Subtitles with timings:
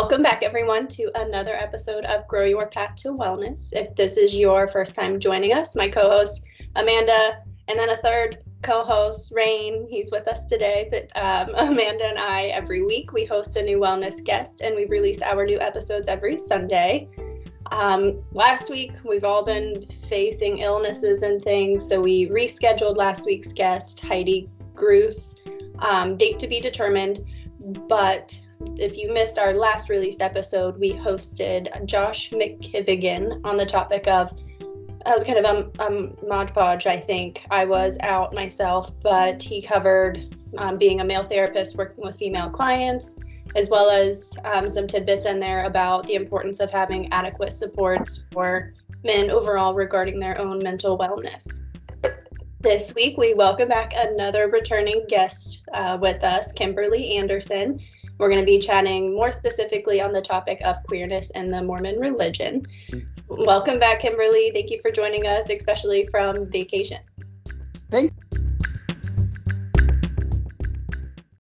[0.00, 3.72] Welcome back, everyone, to another episode of Grow Your Path to Wellness.
[3.72, 6.44] If this is your first time joining us, my co host
[6.76, 10.88] Amanda, and then a third co host, Rain, he's with us today.
[10.88, 14.86] But um, Amanda and I, every week, we host a new wellness guest, and we
[14.86, 17.08] release our new episodes every Sunday.
[17.72, 23.52] Um, last week, we've all been facing illnesses and things, so we rescheduled last week's
[23.52, 25.34] guest, Heidi Gruss,
[25.80, 27.24] um, date to be determined.
[27.88, 28.40] But
[28.78, 34.32] if you missed our last released episode, we hosted Josh McKivigan on the topic of.
[35.06, 37.46] I was kind of a, a mod podge, I think.
[37.50, 42.50] I was out myself, but he covered um, being a male therapist working with female
[42.50, 43.14] clients,
[43.56, 48.24] as well as um, some tidbits in there about the importance of having adequate supports
[48.32, 51.62] for men overall regarding their own mental wellness.
[52.60, 57.80] This week, we welcome back another returning guest uh, with us, Kimberly Anderson.
[58.18, 62.00] We're going to be chatting more specifically on the topic of queerness and the Mormon
[62.00, 62.66] religion.
[63.28, 64.50] Welcome back, Kimberly.
[64.52, 66.98] Thank you for joining us, especially from vacation.
[67.90, 68.12] Thank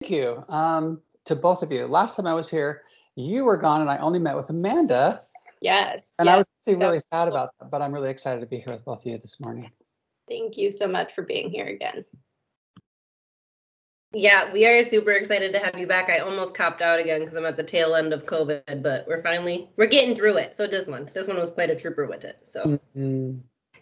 [0.01, 1.87] you um, to both of you.
[1.87, 2.83] Last time I was here,
[3.15, 5.23] you were gone, and I only met with Amanda.
[5.61, 6.13] Yes.
[6.19, 6.35] And yes.
[6.35, 8.85] I was really, really sad about that, but I'm really excited to be here with
[8.85, 9.71] both of you this morning.
[10.29, 12.05] Thank you so much for being here again.
[14.15, 16.09] Yeah, we are super excited to have you back.
[16.09, 19.23] I almost copped out again because I'm at the tail end of COVID, but we're
[19.23, 20.55] finally we're getting through it.
[20.55, 22.39] So this one, this one was quite a trooper with it.
[22.45, 23.39] So mm-hmm.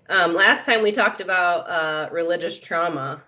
[0.09, 3.23] um, last time we talked about uh, religious trauma,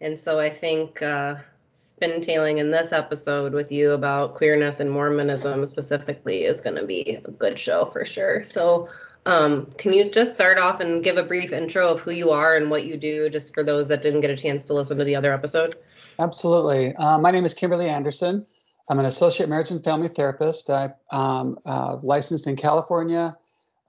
[0.00, 1.36] and so I think uh,
[1.74, 6.86] spin tailing in this episode with you about queerness and Mormonism specifically is going to
[6.86, 8.42] be a good show for sure.
[8.42, 8.86] So
[9.26, 12.56] um, can you just start off and give a brief intro of who you are
[12.56, 15.04] and what you do, just for those that didn't get a chance to listen to
[15.04, 15.76] the other episode?
[16.18, 16.94] Absolutely.
[16.96, 18.46] Uh, my name is Kimberly Anderson.
[18.88, 20.70] I'm an associate marriage and family therapist.
[20.70, 23.36] I'm um, uh, licensed in California,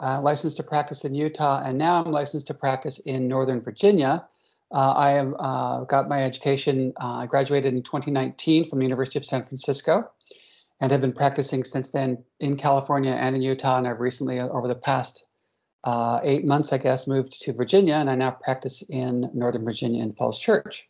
[0.02, 4.28] uh, licensed to practice in Utah, and now I'm licensed to practice in Northern Virginia.
[4.72, 6.94] Uh, I have uh, got my education.
[7.00, 10.12] Uh, I graduated in 2019 from the University of San Francisco
[10.80, 13.78] and have been practicing since then in California and in Utah.
[13.78, 15.26] And I've recently, over the past
[15.84, 20.04] uh, eight months, I guess, moved to Virginia, and I now practice in Northern Virginia
[20.04, 20.88] in Falls Church.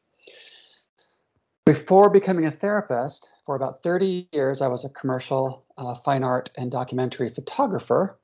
[1.66, 6.50] Before becoming a therapist, for about 30 years, I was a commercial uh, fine art
[6.58, 8.20] and documentary photographer.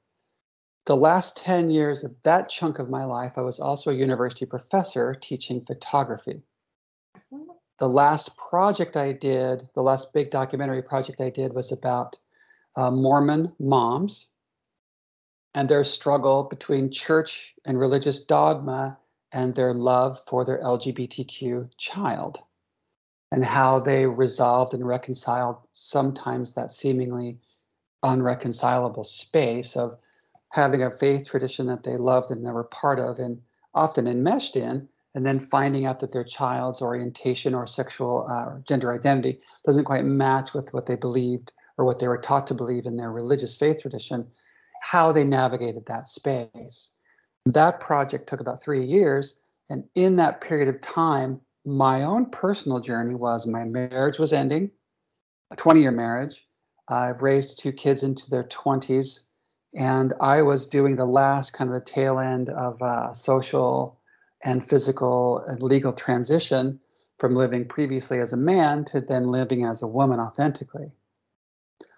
[0.85, 4.45] The last 10 years of that chunk of my life, I was also a university
[4.45, 6.41] professor teaching photography.
[7.77, 12.17] The last project I did, the last big documentary project I did, was about
[12.75, 14.29] uh, Mormon moms
[15.53, 18.97] and their struggle between church and religious dogma
[19.31, 22.39] and their love for their LGBTQ child,
[23.31, 27.39] and how they resolved and reconciled sometimes that seemingly
[28.03, 29.97] unreconcilable space of
[30.49, 33.41] having a faith tradition that they loved and they were part of and
[33.73, 38.61] often enmeshed in, and then finding out that their child's orientation or sexual uh, or
[38.67, 42.53] gender identity doesn't quite match with what they believed or what they were taught to
[42.53, 44.27] believe in their religious faith tradition
[44.81, 46.91] how they navigated that space.
[47.45, 49.39] That project took about three years.
[49.69, 54.69] And in that period of time, my own personal journey was my marriage was ending,
[55.49, 56.45] a 20 year marriage.
[56.87, 59.21] I've raised two kids into their 20s.
[59.75, 63.99] And I was doing the last kind of the tail end of uh, social
[64.45, 66.79] and physical and legal transition
[67.17, 70.93] from living previously as a man to then living as a woman authentically.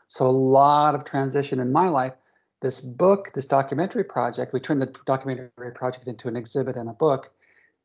[0.08, 2.14] So, a lot of transition in my life
[2.62, 6.94] this book, this documentary project, we turned the documentary project into an exhibit and a
[6.94, 7.32] book.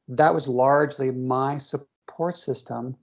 [0.09, 2.97] That was largely my support system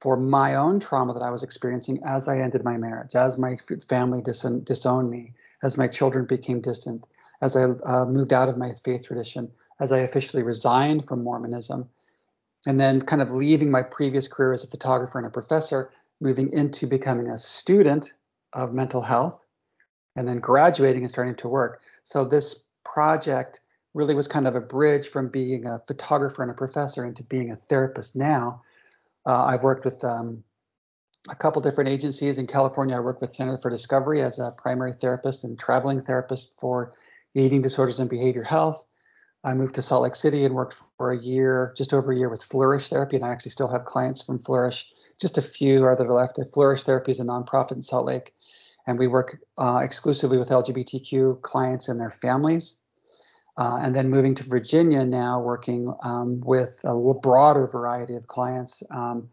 [0.00, 3.58] for my own trauma that I was experiencing as I ended my marriage, as my
[3.86, 7.06] family disowned, disowned me, as my children became distant,
[7.42, 11.88] as I uh, moved out of my faith tradition, as I officially resigned from Mormonism,
[12.66, 15.90] and then kind of leaving my previous career as a photographer and a professor,
[16.20, 18.12] moving into becoming a student
[18.52, 19.42] of mental health
[20.16, 21.80] and then graduating and starting to work.
[22.02, 23.60] So this project
[23.94, 27.50] really was kind of a bridge from being a photographer and a professor into being
[27.50, 28.62] a therapist now.
[29.26, 30.44] Uh, I've worked with um,
[31.28, 32.96] a couple different agencies in California.
[32.96, 36.92] I work with Center for Discovery as a primary therapist and traveling therapist for
[37.34, 38.84] eating disorders and behavior health.
[39.42, 42.28] I moved to Salt Lake City and worked for a year, just over a year
[42.28, 44.86] with Flourish Therapy, and I actually still have clients from Flourish.
[45.20, 46.38] Just a few are that are left.
[46.52, 48.34] Flourish Therapy is a nonprofit in Salt Lake
[48.86, 52.76] and we work uh, exclusively with LGBTQ clients and their families.
[53.56, 58.82] Uh, and then moving to Virginia now, working um, with a broader variety of clients.
[58.90, 59.28] Um,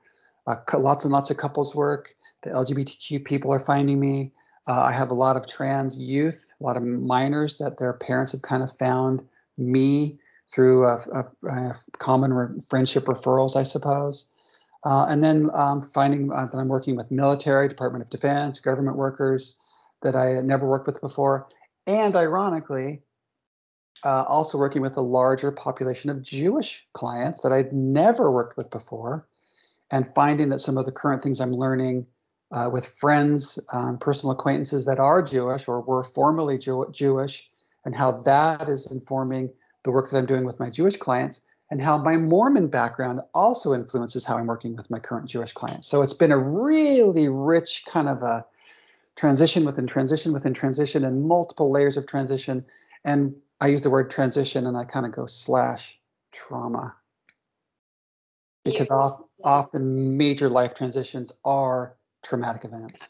[0.45, 2.13] uh, lots and lots of couples work.
[2.41, 4.31] The LGBTQ people are finding me.
[4.67, 8.33] Uh, I have a lot of trans youth, a lot of minors that their parents
[8.33, 9.23] have kind of found
[9.57, 10.19] me
[10.53, 14.29] through a, a, a common re- friendship referrals, I suppose.
[14.85, 18.95] Uh, and then um, finding uh, that I'm working with military, Department of Defense, government
[18.95, 19.57] workers
[20.01, 21.47] that I had never worked with before.
[21.85, 23.01] And ironically,
[24.03, 28.69] uh, also working with a larger population of Jewish clients that I'd never worked with
[28.69, 29.27] before,
[29.91, 32.05] and finding that some of the current things I'm learning
[32.51, 37.49] uh, with friends, um, personal acquaintances that are Jewish or were formerly Jew- Jewish,
[37.87, 39.49] and how that is informing
[39.83, 43.73] the work that I'm doing with my Jewish clients, and how my Mormon background also
[43.73, 45.87] influences how I'm working with my current Jewish clients.
[45.87, 48.45] So it's been a really rich kind of a
[49.15, 52.65] transition within transition within transition and multiple layers of transition.
[53.05, 55.97] And I use the word transition and I kind of go slash
[56.33, 56.93] trauma
[58.65, 58.91] because
[59.45, 63.01] often major life transitions are traumatic events.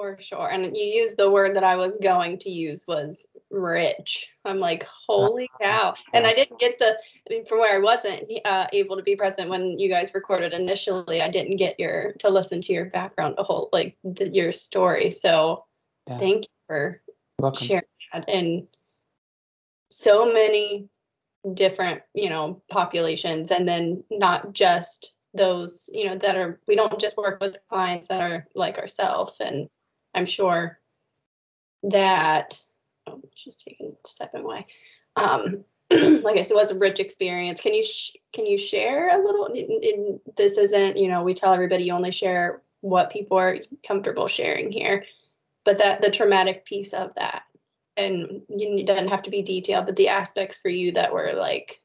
[0.00, 0.48] For sure.
[0.48, 4.30] And you used the word that I was going to use was rich.
[4.46, 5.92] I'm like, holy cow.
[6.14, 9.14] And I didn't get the, I mean, from where I wasn't uh, able to be
[9.14, 13.34] present when you guys recorded initially, I didn't get your, to listen to your background,
[13.36, 15.10] the whole, like the, your story.
[15.10, 15.66] So
[16.08, 16.16] yeah.
[16.16, 17.02] thank you for
[17.38, 17.66] Welcome.
[17.66, 18.26] sharing that.
[18.26, 18.66] And
[19.90, 20.88] so many
[21.52, 26.98] different, you know, populations and then not just those, you know, that are, we don't
[26.98, 29.68] just work with clients that are like ourselves and
[30.14, 30.78] I'm sure
[31.84, 32.62] that
[33.06, 34.66] oh, she's taking a step away.
[35.16, 37.60] Um, like I said, it was a rich experience.
[37.60, 39.46] Can you sh- can you share a little?
[39.46, 43.58] In, in, this isn't you know we tell everybody you only share what people are
[43.86, 45.04] comfortable sharing here,
[45.64, 47.42] but that the traumatic piece of that,
[47.96, 51.80] and you doesn't have to be detailed, but the aspects for you that were like,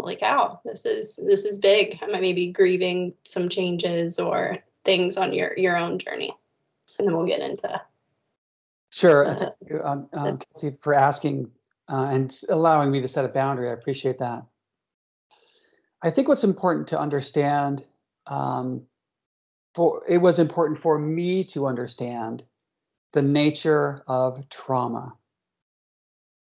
[0.00, 1.98] like, oh, this is this is big.
[2.02, 6.32] I might maybe grieving some changes or things on your your own journey
[6.98, 7.80] and then we'll get into.
[8.90, 9.26] Sure.
[9.26, 11.50] Uh, Thank you, um, um, Kelsi, for asking
[11.88, 13.68] uh, and allowing me to set a boundary.
[13.68, 14.44] I appreciate that.
[16.02, 17.84] I think what's important to understand,
[18.26, 18.82] um,
[19.74, 22.44] for it was important for me to understand
[23.12, 25.14] the nature of trauma.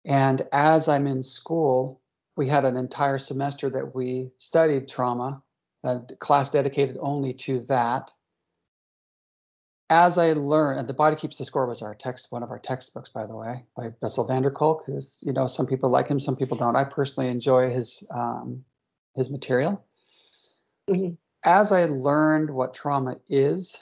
[0.04, 2.00] And as I'm in school,
[2.36, 5.42] we had an entire semester that we studied trauma,
[5.84, 8.12] a class dedicated only to that
[9.92, 12.58] as I learn, and the body keeps the score was our text, one of our
[12.58, 16.08] textbooks, by the way, by Bessel van der Kolk, who's, you know, some people like
[16.08, 16.76] him, some people don't.
[16.76, 18.64] I personally enjoy his um,
[19.14, 19.84] his material.
[20.88, 21.12] Mm-hmm.
[21.44, 23.76] As I learned what trauma is,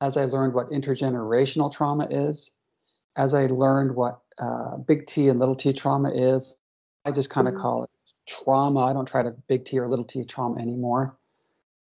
[0.00, 2.52] as I learned what intergenerational trauma is,
[3.16, 6.56] as I learned what uh, big T and little t trauma is,
[7.04, 7.62] I just kind of mm-hmm.
[7.62, 7.90] call it
[8.26, 8.80] trauma.
[8.80, 11.18] I don't try to big T or little t trauma anymore.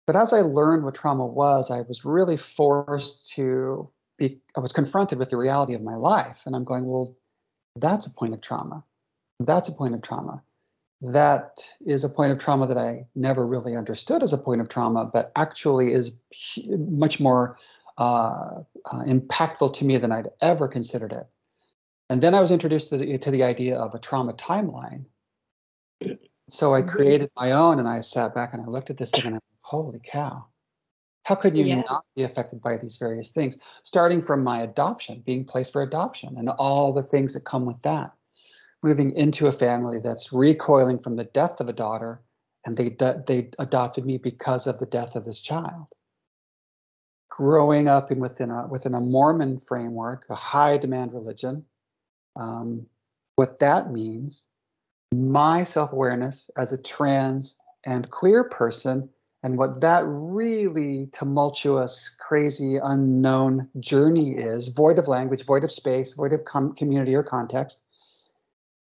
[0.07, 4.71] But as I learned what trauma was, I was really forced to be, I was
[4.71, 6.39] confronted with the reality of my life.
[6.45, 7.15] And I'm going, well,
[7.75, 8.83] that's a point of trauma.
[9.41, 10.41] That's a point of trauma.
[11.01, 14.69] That is a point of trauma that I never really understood as a point of
[14.69, 16.11] trauma, but actually is
[16.67, 17.59] much more
[17.97, 21.27] uh, uh, impactful to me than I'd ever considered it.
[22.09, 25.05] And then I was introduced to the, to the idea of a trauma timeline.
[26.49, 26.89] So I mm-hmm.
[26.89, 29.39] created my own and I sat back and I looked at this thing and I
[29.67, 30.45] holy cow.
[31.23, 31.81] How could you yeah.
[31.81, 36.37] not be affected by these various things starting from my adoption being placed for adoption
[36.37, 38.13] and all the things that come with that.
[38.81, 42.21] Moving into a family that's recoiling from the death of a daughter
[42.65, 42.95] and they
[43.27, 45.87] they adopted me because of the death of this child.
[47.29, 51.65] Growing up in within a within a mormon framework a high demand religion
[52.37, 52.85] um,
[53.35, 54.47] what that means
[55.13, 59.09] my self-awareness as a trans and queer person
[59.43, 66.13] and what that really tumultuous, crazy, unknown journey is void of language, void of space,
[66.13, 67.83] void of com- community or context,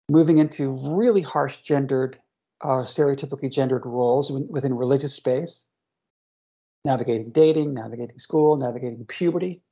[0.08, 2.18] moving into really harsh gendered,
[2.60, 5.64] uh, stereotypically gendered roles within religious space,
[6.84, 9.62] navigating dating, navigating school, navigating puberty,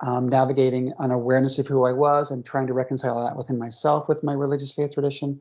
[0.00, 4.06] um, navigating an awareness of who I was and trying to reconcile that within myself
[4.06, 5.40] with my religious faith tradition.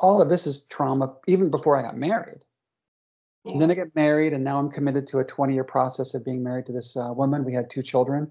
[0.00, 2.44] All of this is trauma, even before I got married.
[3.44, 6.24] And then I get married, and now I'm committed to a 20 year process of
[6.24, 7.44] being married to this uh, woman.
[7.44, 8.30] We had two children.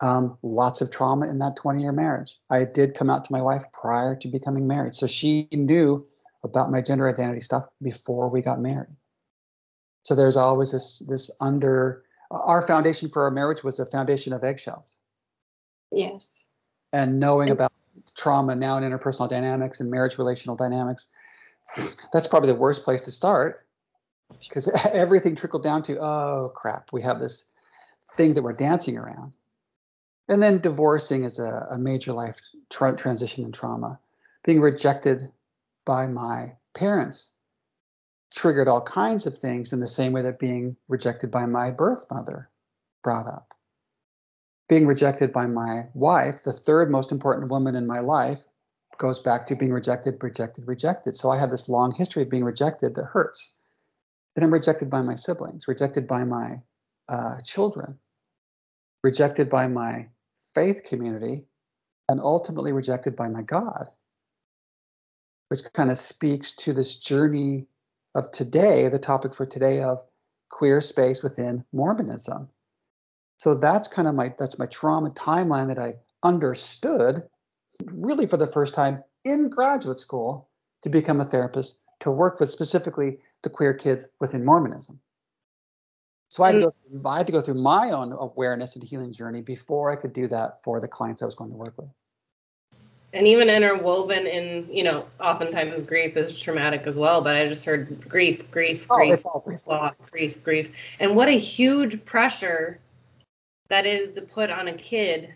[0.00, 2.38] Um, lots of trauma in that 20 year marriage.
[2.50, 4.94] I did come out to my wife prior to becoming married.
[4.94, 6.06] So she knew
[6.42, 8.94] about my gender identity stuff before we got married.
[10.02, 14.44] So there's always this this under our foundation for our marriage was a foundation of
[14.44, 14.98] eggshells.
[15.90, 16.44] Yes.
[16.92, 17.72] And knowing about
[18.16, 21.08] trauma now in interpersonal dynamics and marriage relational dynamics,
[22.12, 23.64] that's probably the worst place to start
[24.30, 27.46] because everything trickled down to oh crap we have this
[28.16, 29.32] thing that we're dancing around
[30.28, 32.40] And then divorcing is a, a major life
[32.70, 34.00] tra- transition and trauma.
[34.44, 35.30] Being rejected
[35.86, 37.32] by my parents
[38.34, 42.06] triggered all kinds of things in the same way that being rejected by my birth
[42.10, 42.50] mother
[43.02, 43.54] brought up.
[44.68, 48.44] Being rejected by my wife, the third most important woman in my life,
[48.98, 51.16] goes back to being rejected, rejected, rejected.
[51.16, 53.53] So I have this long history of being rejected that hurts.
[54.34, 56.62] Then I'm rejected by my siblings, rejected by my
[57.08, 57.98] uh, children,
[59.02, 60.08] rejected by my
[60.54, 61.46] faith community,
[62.08, 63.86] and ultimately rejected by my God,
[65.48, 67.66] which kind of speaks to this journey
[68.14, 70.02] of today, the topic for today of
[70.50, 72.48] queer space within Mormonism.
[73.38, 77.24] So that's kind of my that's my trauma timeline that I understood
[77.86, 80.48] really for the first time in graduate school
[80.82, 84.98] to become a therapist to work with specifically the queer kids within Mormonism.
[86.30, 87.02] So I had, to mm.
[87.02, 90.12] go, I had to go through my own awareness and healing journey before I could
[90.12, 91.88] do that for the clients I was going to work with.
[93.12, 97.20] And even interwoven in, you know, oftentimes grief is traumatic as well.
[97.20, 100.72] But I just heard grief, grief, oh, grief, grief, loss, grief, grief.
[100.98, 102.80] And what a huge pressure
[103.68, 105.32] that is to put on a kid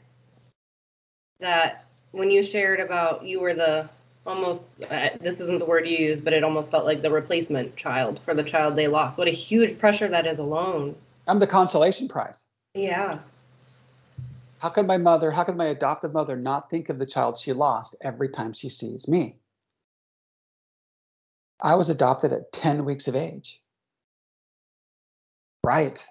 [1.39, 3.89] that when you shared about you were the
[4.27, 7.75] almost uh, this isn't the word you use but it almost felt like the replacement
[7.77, 9.19] child for the child they lost.
[9.19, 10.95] What a huge pressure that is alone.
[11.27, 12.45] I'm the consolation prize.
[12.75, 13.19] Yeah.
[14.59, 17.53] How could my mother how could my adoptive mother not think of the child she
[17.53, 19.37] lost every time she sees me?
[21.61, 23.61] I was adopted at 10 weeks of age.
[25.65, 26.05] Right.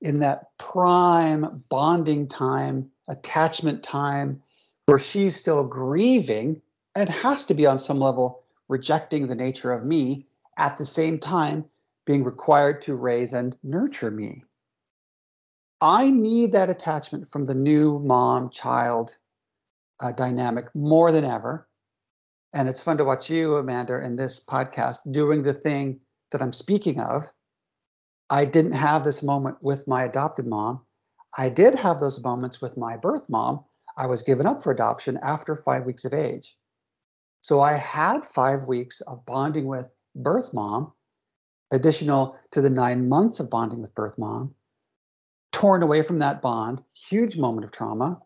[0.00, 4.42] In that prime bonding time attachment time
[4.86, 6.60] where she's still grieving
[6.94, 10.26] and has to be on some level rejecting the nature of me
[10.58, 11.64] at the same time
[12.06, 14.42] being required to raise and nurture me.
[15.80, 19.16] I need that attachment from the new mom child
[20.00, 21.68] uh, dynamic more than ever.
[22.52, 26.52] And it's fun to watch you, Amanda, in this podcast doing the thing that I'm
[26.52, 27.24] speaking of.
[28.30, 30.82] I didn't have this moment with my adopted mom.
[31.36, 33.64] I did have those moments with my birth mom,
[33.96, 36.56] I was given up for adoption after five weeks of age.
[37.44, 39.86] So I had five weeks of bonding with
[40.16, 40.94] birth mom,
[41.72, 44.54] additional to the nine months of bonding with birth mom,
[45.52, 48.22] torn away from that bond, huge moment of trauma.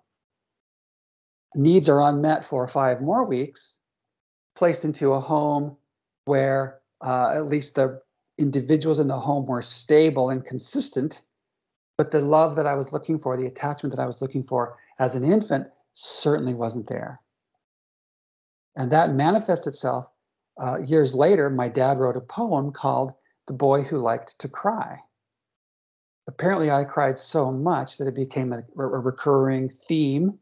[1.57, 3.79] Needs are unmet for five more weeks,
[4.55, 5.77] placed into a home
[6.27, 8.01] where uh, at least the
[8.39, 11.23] individuals in the home were stable and consistent,
[11.97, 14.77] but the love that I was looking for, the attachment that I was looking for,
[15.01, 17.21] as an infant certainly wasn't there.
[18.79, 20.09] And that manifests itself
[20.57, 21.51] uh, years later.
[21.51, 23.13] My dad wrote a poem called
[23.49, 25.01] The Boy Who Liked to Cry.
[26.29, 30.39] Apparently, I cried so much that it became a, a recurring theme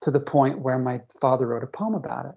[0.00, 2.34] to the point where my father wrote a poem about it.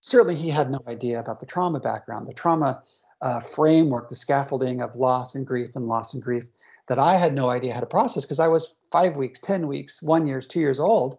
[0.00, 2.82] Certainly, he had no idea about the trauma background, the trauma
[3.20, 6.44] uh, framework, the scaffolding of loss and grief and loss and grief
[6.88, 10.02] that I had no idea how to process because I was five weeks, 10 weeks,
[10.02, 11.18] one years, two years old.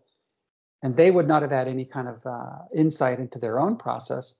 [0.87, 4.35] And they would not have had any kind of uh, insight into their own process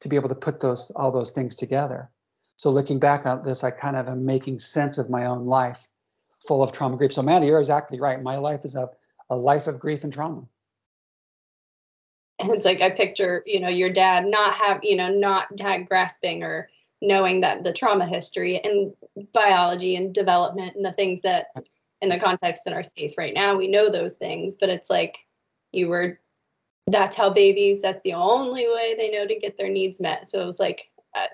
[0.00, 2.10] to be able to put those all those things together.
[2.56, 5.86] So looking back on this, I kind of am making sense of my own life
[6.48, 7.12] full of trauma grief.
[7.12, 8.22] So Mandy, you're exactly right.
[8.22, 8.88] My life is a,
[9.28, 10.44] a life of grief and trauma.
[12.38, 15.86] And it's like I picture, you know, your dad not have, you know, not had
[15.86, 16.70] grasping or
[17.02, 18.94] knowing that the trauma history and
[19.34, 21.48] biology and development and the things that
[22.00, 25.26] in the context in our space right now we know those things but it's like
[25.72, 26.18] you were
[26.86, 30.40] that's how babies that's the only way they know to get their needs met so
[30.40, 31.26] it was like uh,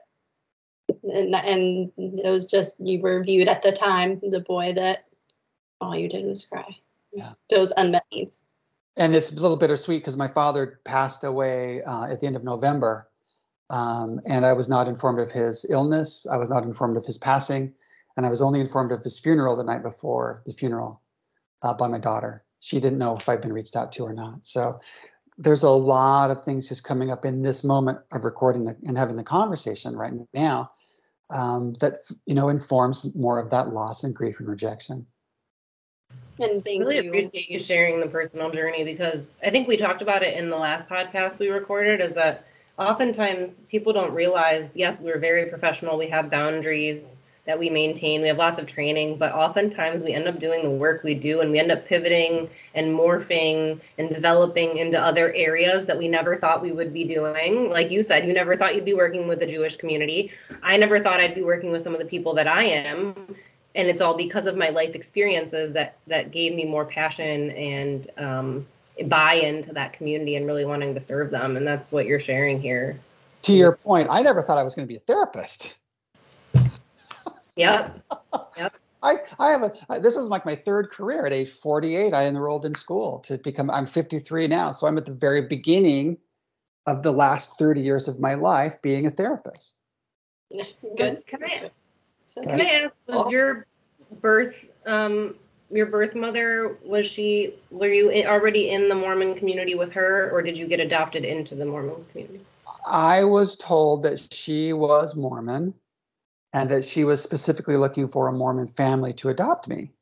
[1.14, 5.06] and, and it was just you were viewed at the time the boy that
[5.80, 6.76] all you did was cry
[7.12, 8.40] yeah those unmet needs
[8.96, 12.44] and it's a little bittersweet because my father passed away uh, at the end of
[12.44, 13.08] november
[13.70, 16.26] um, and I was not informed of his illness.
[16.30, 17.72] I was not informed of his passing.
[18.16, 21.02] And I was only informed of his funeral the night before the funeral
[21.62, 22.44] uh, by my daughter.
[22.60, 24.40] She didn't know if I'd been reached out to or not.
[24.42, 24.80] So
[25.38, 28.96] there's a lot of things just coming up in this moment of recording the, and
[28.96, 30.70] having the conversation right now
[31.30, 35.06] um, that you know informs more of that loss and grief and rejection.
[36.38, 37.08] And thank really you.
[37.08, 40.56] appreciate you sharing the personal journey because I think we talked about it in the
[40.56, 42.00] last podcast we recorded.
[42.00, 42.46] Is that
[42.78, 48.28] oftentimes people don't realize, yes, we're very professional, we have boundaries that we maintain, we
[48.28, 51.50] have lots of training, but oftentimes we end up doing the work we do and
[51.50, 56.60] we end up pivoting and morphing and developing into other areas that we never thought
[56.60, 57.70] we would be doing.
[57.70, 60.32] Like you said, you never thought you'd be working with the Jewish community.
[60.62, 63.36] I never thought I'd be working with some of the people that I am
[63.76, 68.10] and it's all because of my life experiences that that gave me more passion and
[68.16, 68.66] um,
[69.04, 71.56] buy into that community and really wanting to serve them.
[71.56, 72.98] And that's what you're sharing here.
[73.42, 75.76] To your point, I never thought I was going to be a therapist.
[77.56, 78.02] Yep.
[78.58, 78.76] Yep.
[79.02, 82.64] I, I have a this is like my third career at age 48 i enrolled
[82.64, 86.18] in school to become i'm 53 now so i'm at the very beginning
[86.86, 89.80] of the last 30 years of my life being a therapist.
[90.96, 91.26] Good.
[91.26, 91.70] can i
[92.26, 93.66] so can i ask was your
[94.20, 95.34] birth um
[95.70, 100.42] your birth mother was she were you already in the mormon community with her or
[100.42, 102.40] did you get adopted into the mormon community?
[102.86, 105.74] I was told that she was mormon
[106.56, 109.92] and that she was specifically looking for a Mormon family to adopt me.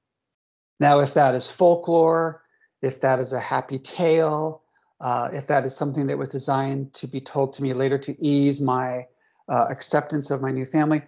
[0.78, 2.44] Now, if that is folklore,
[2.80, 4.62] if that is a happy tale,
[5.00, 8.24] uh, if that is something that was designed to be told to me later to
[8.24, 9.04] ease my
[9.48, 11.02] uh, acceptance of my new family,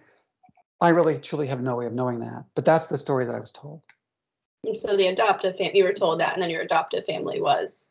[0.81, 2.43] I really truly have no way of knowing that.
[2.53, 3.83] But that's the story that I was told.
[4.73, 7.89] So the adoptive family, you were told that, and then your adoptive family was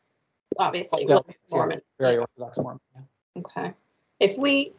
[0.59, 1.17] obviously yeah,
[1.49, 1.81] Mormon.
[1.99, 2.79] very Orthodox Mormon.
[2.95, 3.41] Yeah.
[3.41, 3.73] Okay.
[4.19, 4.73] If we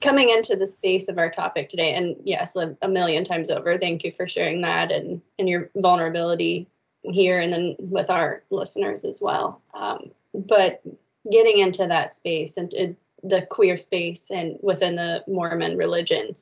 [0.00, 4.04] coming into the space of our topic today, and yes, a, million times over, thank
[4.04, 6.66] you for sharing that and, and your vulnerability
[7.02, 9.60] here and then with our listeners as well.
[9.74, 10.82] Um, but
[11.30, 12.86] getting into that space and uh,
[13.22, 16.36] the queer space and within the Mormon religion,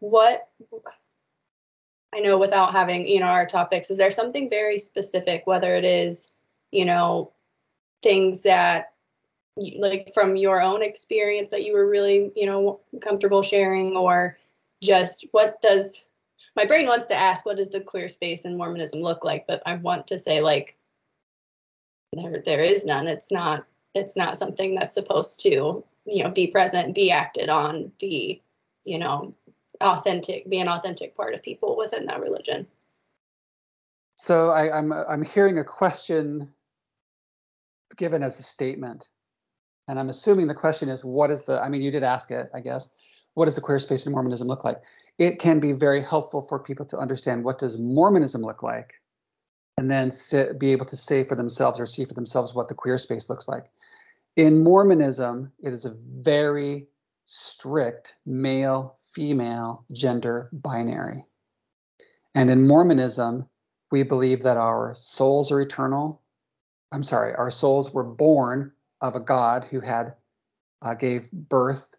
[0.00, 0.48] what
[2.14, 5.84] I know without having, you know, our topics, is there something very specific, whether it
[5.84, 6.32] is,
[6.70, 7.32] you know,
[8.02, 8.93] things that
[9.56, 14.36] like from your own experience that you were really you know comfortable sharing or
[14.82, 16.08] just what does
[16.56, 19.46] my brain wants to ask what does the queer space in mormonism look like?
[19.46, 20.76] But i want to say like
[22.14, 23.06] there there is none.
[23.06, 27.92] It's not it's not something that's supposed to you know be present be acted on
[27.98, 28.42] be
[28.84, 29.34] you know
[29.80, 32.66] authentic be an authentic part of people within that religion.
[34.16, 36.52] So I, i'm i'm hearing a question
[37.96, 39.08] given as a statement
[39.88, 42.50] and I'm assuming the question is, what is the, I mean, you did ask it,
[42.54, 42.90] I guess.
[43.34, 44.80] What does the queer space in Mormonism look like?
[45.18, 48.94] It can be very helpful for people to understand what does Mormonism look like,
[49.76, 52.74] and then sit, be able to say for themselves or see for themselves what the
[52.74, 53.64] queer space looks like.
[54.36, 56.86] In Mormonism, it is a very
[57.24, 61.24] strict male female gender binary.
[62.34, 63.48] And in Mormonism,
[63.90, 66.20] we believe that our souls are eternal.
[66.92, 68.72] I'm sorry, our souls were born
[69.04, 70.14] of a God who had
[70.80, 71.94] uh, gave birth,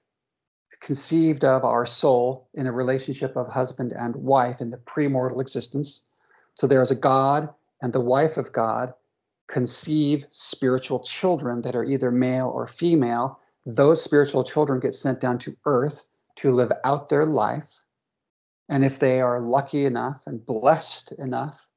[0.82, 6.08] conceived of our soul in a relationship of husband and wife in the premortal existence.
[6.56, 8.92] So there is a God and the wife of God
[9.48, 13.40] conceive spiritual children that are either male or female.
[13.68, 16.06] Those spiritual children get sent down to earth
[16.38, 17.72] to live out their life.
[18.68, 21.68] And if they are lucky enough and blessed enough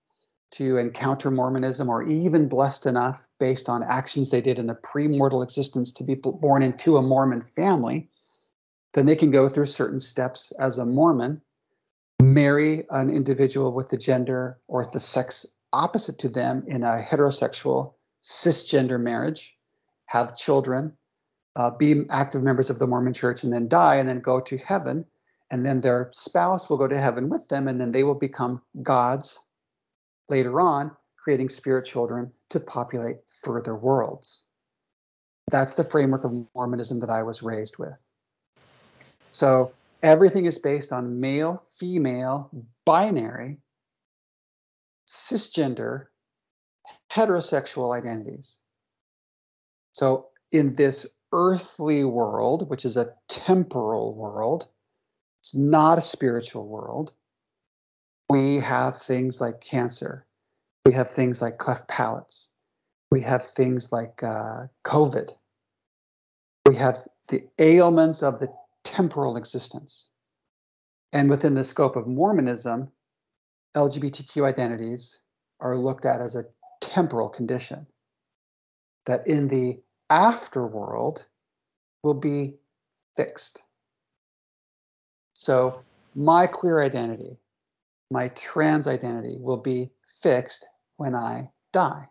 [0.53, 5.43] to encounter Mormonism or even blessed enough based on actions they did in a pre-mortal
[5.43, 8.09] existence to be born into a Mormon family,
[8.95, 11.41] then they can go through certain steps as a Mormon,
[12.23, 17.95] marry an individual with the gender or the sex opposite to them in a heterosexual
[18.23, 19.55] cisgender marriage,
[20.07, 20.93] have children,
[21.57, 24.57] uh, be active members of the Mormon church, and then die and then go to
[24.59, 25.05] heaven.
[25.51, 28.61] And then their spouse will go to heaven with them, and then they will become
[28.83, 29.39] gods
[30.29, 30.91] later on,
[31.23, 34.47] creating spirit children to populate further worlds.
[35.51, 37.97] That's the framework of Mormonism that I was raised with.
[39.33, 42.51] So everything is based on male, female,
[42.85, 43.59] binary,
[45.09, 46.07] cisgender,
[47.11, 48.59] heterosexual identities.
[49.93, 54.69] So in this earthly world, which is a temporal world,
[55.41, 57.13] it's not a spiritual world.
[58.31, 60.27] We have things like cancer.
[60.85, 62.49] We have things like cleft palates.
[63.11, 65.31] We have things like uh, COVID.
[66.67, 68.49] We have the ailments of the
[68.85, 70.11] temporal existence.
[71.13, 72.91] And within the scope of Mormonism,
[73.75, 75.21] LGBTQ identities
[75.61, 76.45] are looked at as a
[76.81, 77.87] temporal condition.
[79.07, 81.25] That in the afterworld
[82.03, 82.55] will be
[83.17, 83.63] fixed.
[85.35, 85.83] So,
[86.15, 87.39] my queer identity,
[88.11, 89.91] my trans identity will be
[90.23, 92.09] fixed when I die.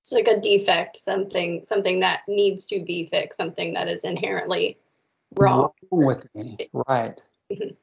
[0.00, 4.76] It's like a defect, something something that needs to be fixed, something that is inherently
[5.38, 6.68] wrong, wrong with me.
[6.88, 7.20] Right.
[7.50, 7.74] Mm-hmm.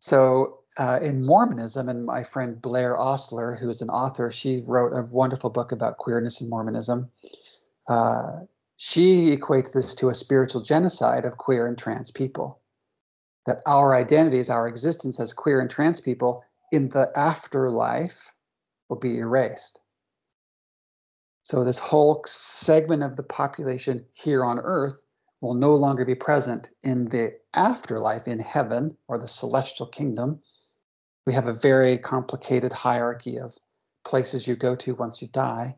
[0.00, 4.92] So uh, in Mormonism, and my friend Blaire Ostler, who is an author, she wrote
[4.92, 7.10] a wonderful book about queerness in Mormonism.
[7.88, 8.40] Uh,
[8.76, 12.60] she equates this to a spiritual genocide of queer and trans people.
[13.46, 18.32] that our identities, our existence as queer and trans people in the afterlife
[18.88, 19.80] will be erased.
[21.44, 25.06] So, this whole segment of the population here on earth
[25.40, 30.40] will no longer be present in the afterlife in heaven or the celestial kingdom.
[31.26, 33.54] We have a very complicated hierarchy of
[34.04, 35.76] places you go to once you die.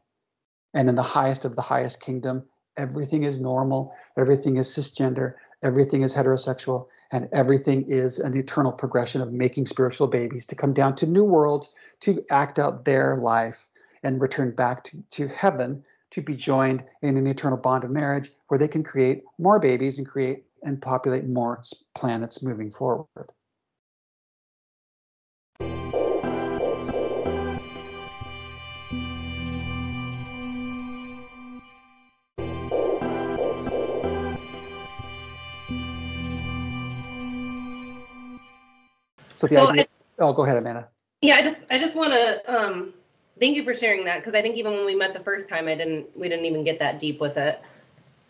[0.74, 2.44] And in the highest of the highest kingdom,
[2.76, 9.20] everything is normal, everything is cisgender, everything is heterosexual, and everything is an eternal progression
[9.20, 13.66] of making spiritual babies to come down to new worlds to act out their life
[14.02, 18.30] and return back to, to heaven to be joined in an eternal bond of marriage
[18.48, 21.62] where they can create more babies and create and populate more
[21.94, 23.32] planets moving forward.
[39.38, 39.82] So the So idea.
[39.82, 39.86] I-
[40.18, 40.88] oh, go ahead, Amanda.
[41.22, 42.92] Yeah, I just I just want to um
[43.40, 45.68] thank you for sharing that because I think even when we met the first time,
[45.68, 47.60] I didn't we didn't even get that deep with it.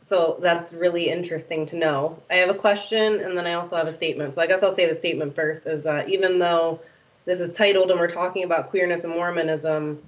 [0.00, 2.18] So that's really interesting to know.
[2.30, 4.34] I have a question and then I also have a statement.
[4.34, 6.80] So I guess I'll say the statement first is that even though
[7.24, 10.00] this is titled and we're talking about queerness and Mormonism,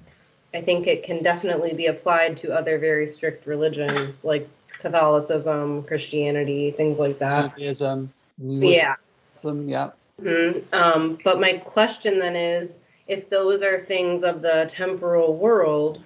[0.54, 4.48] I think it can definitely be applied to other very strict religions like
[4.80, 7.56] Catholicism, Christianity, things like that.
[7.56, 8.94] Judaism, Yeah.
[9.32, 9.90] Muslim, yeah.
[10.20, 10.72] Mhm.
[10.72, 16.02] Um, but my question then is, if those are things of the temporal world,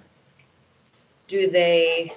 [1.27, 2.13] do they,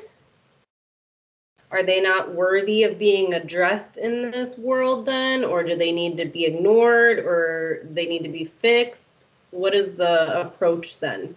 [1.71, 5.45] are they not worthy of being addressed in this world then?
[5.45, 9.27] Or do they need to be ignored or they need to be fixed?
[9.51, 11.35] What is the approach then?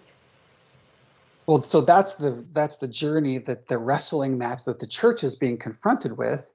[1.47, 5.35] Well, so that's the that's the journey that the wrestling match that the church is
[5.35, 6.49] being confronted with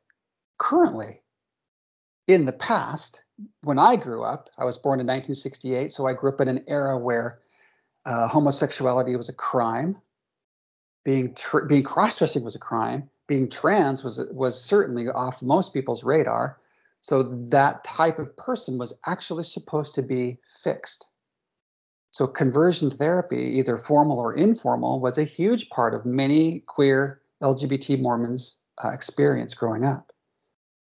[0.58, 1.22] currently.
[2.28, 3.22] In the past,
[3.62, 6.64] when I grew up, I was born in 1968, so I grew up in an
[6.66, 7.40] era where
[8.04, 10.00] uh, homosexuality was a crime.
[11.04, 11.36] Being
[11.68, 13.08] being cross-dressing was a crime.
[13.26, 16.58] Being trans was was certainly off most people's radar.
[16.98, 21.10] So that type of person was actually supposed to be fixed.
[22.10, 28.00] So conversion therapy, either formal or informal, was a huge part of many queer LGBT
[28.00, 30.12] Mormons' uh, experience growing up.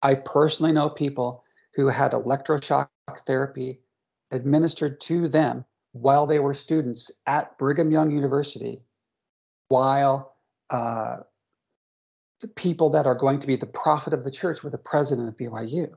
[0.03, 1.43] I personally know people
[1.75, 2.87] who had electroshock
[3.25, 3.79] therapy
[4.31, 8.81] administered to them while they were students at Brigham Young University,
[9.67, 10.35] while
[10.69, 11.17] uh,
[12.41, 15.29] the people that are going to be the prophet of the church were the president
[15.29, 15.91] of BYU.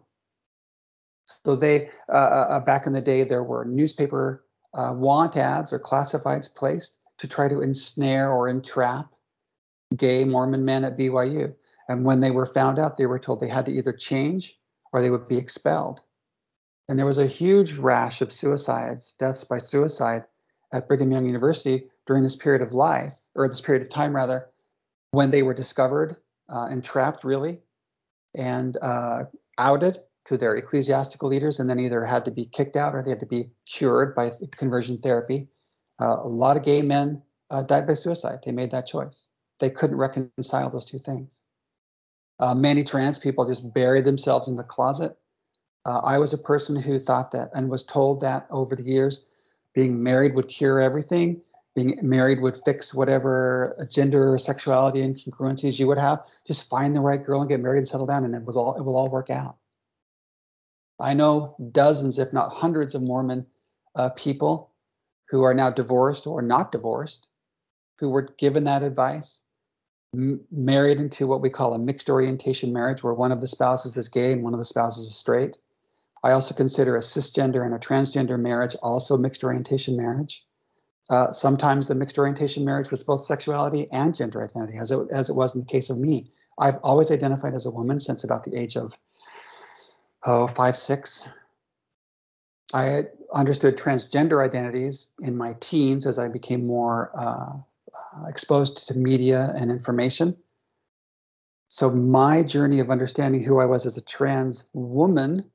[1.26, 5.80] So they, uh, uh, back in the day, there were newspaper uh, want ads or
[5.80, 9.12] classifieds placed to try to ensnare or entrap
[9.96, 11.54] gay Mormon men at BYU.
[11.88, 14.58] And when they were found out, they were told they had to either change
[14.98, 16.00] or they would be expelled.
[16.88, 20.24] And there was a huge rash of suicides, deaths by suicide
[20.72, 24.48] at Brigham Young University during this period of life, or this period of time rather,
[25.12, 26.16] when they were discovered,
[26.48, 27.61] uh, entrapped really,
[28.34, 29.24] and uh,
[29.58, 33.11] outed to their ecclesiastical leaders, and then either had to be kicked out or they
[33.11, 35.46] had to be cured by conversion therapy.
[36.00, 38.40] Uh, a lot of gay men uh, died by suicide.
[38.44, 39.28] They made that choice.
[39.61, 41.40] They couldn't reconcile those two things.
[42.40, 45.16] Uh, many trans people just bury themselves in the closet.
[45.85, 49.27] Uh, I was a person who thought that and was told that over the years,
[49.74, 51.40] being married would cure everything.
[51.74, 56.20] Being married would fix whatever gender or sexuality incongruencies you would have.
[56.46, 58.74] Just find the right girl and get married and settle down, and it will all
[58.77, 59.57] it will all work out.
[60.98, 63.46] I know dozens, if not hundreds, of Mormon
[63.94, 64.72] uh, people
[65.31, 67.29] who are now divorced or not divorced,
[67.98, 69.42] who were given that advice,
[70.50, 74.09] married into what we call a mixed orientation marriage, where one of the spouses is
[74.09, 75.57] gay and one of the spouses is straight.
[76.24, 80.44] I also consider a cisgender and a transgender marriage also mixed orientation marriage.
[81.11, 85.31] Uh, sometimes the mixed orientation marriage was both sexuality and gender identity, as it, as
[85.31, 86.31] it was in the case of me.
[86.59, 88.92] I've always identified as a woman since about the age of
[90.24, 91.28] oh, five, six.
[92.74, 97.52] I understood transgender identities in my teens as I became more uh,
[97.94, 100.37] uh, exposed to media and information.
[101.68, 105.51] So, my journey of understanding who I was as a trans woman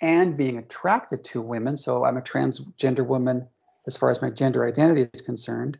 [0.00, 1.76] and being attracted to women.
[1.76, 3.46] So, I'm a transgender woman
[3.86, 5.78] as far as my gender identity is concerned.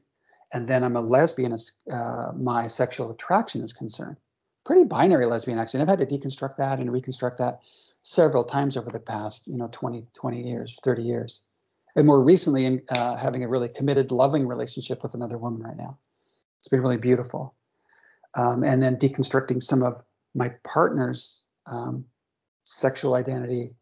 [0.52, 4.16] And then I'm a lesbian as uh, my sexual attraction is concerned.
[4.64, 5.80] Pretty binary lesbian, actually.
[5.80, 7.60] And I've had to deconstruct that and reconstruct that
[8.02, 11.42] several times over the past, you know, 20, 20 years, 30 years.
[11.96, 15.76] And more recently, in uh, having a really committed, loving relationship with another woman right
[15.76, 15.98] now.
[16.60, 17.54] It's been really beautiful.
[18.34, 20.02] Um, and then deconstructing some of
[20.34, 22.04] my partner's um,
[22.64, 23.74] sexual identity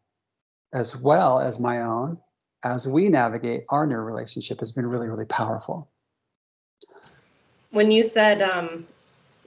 [0.73, 2.17] as well as my own
[2.63, 5.89] as we navigate our new relationship has been really, really powerful.
[7.71, 8.87] When you said um,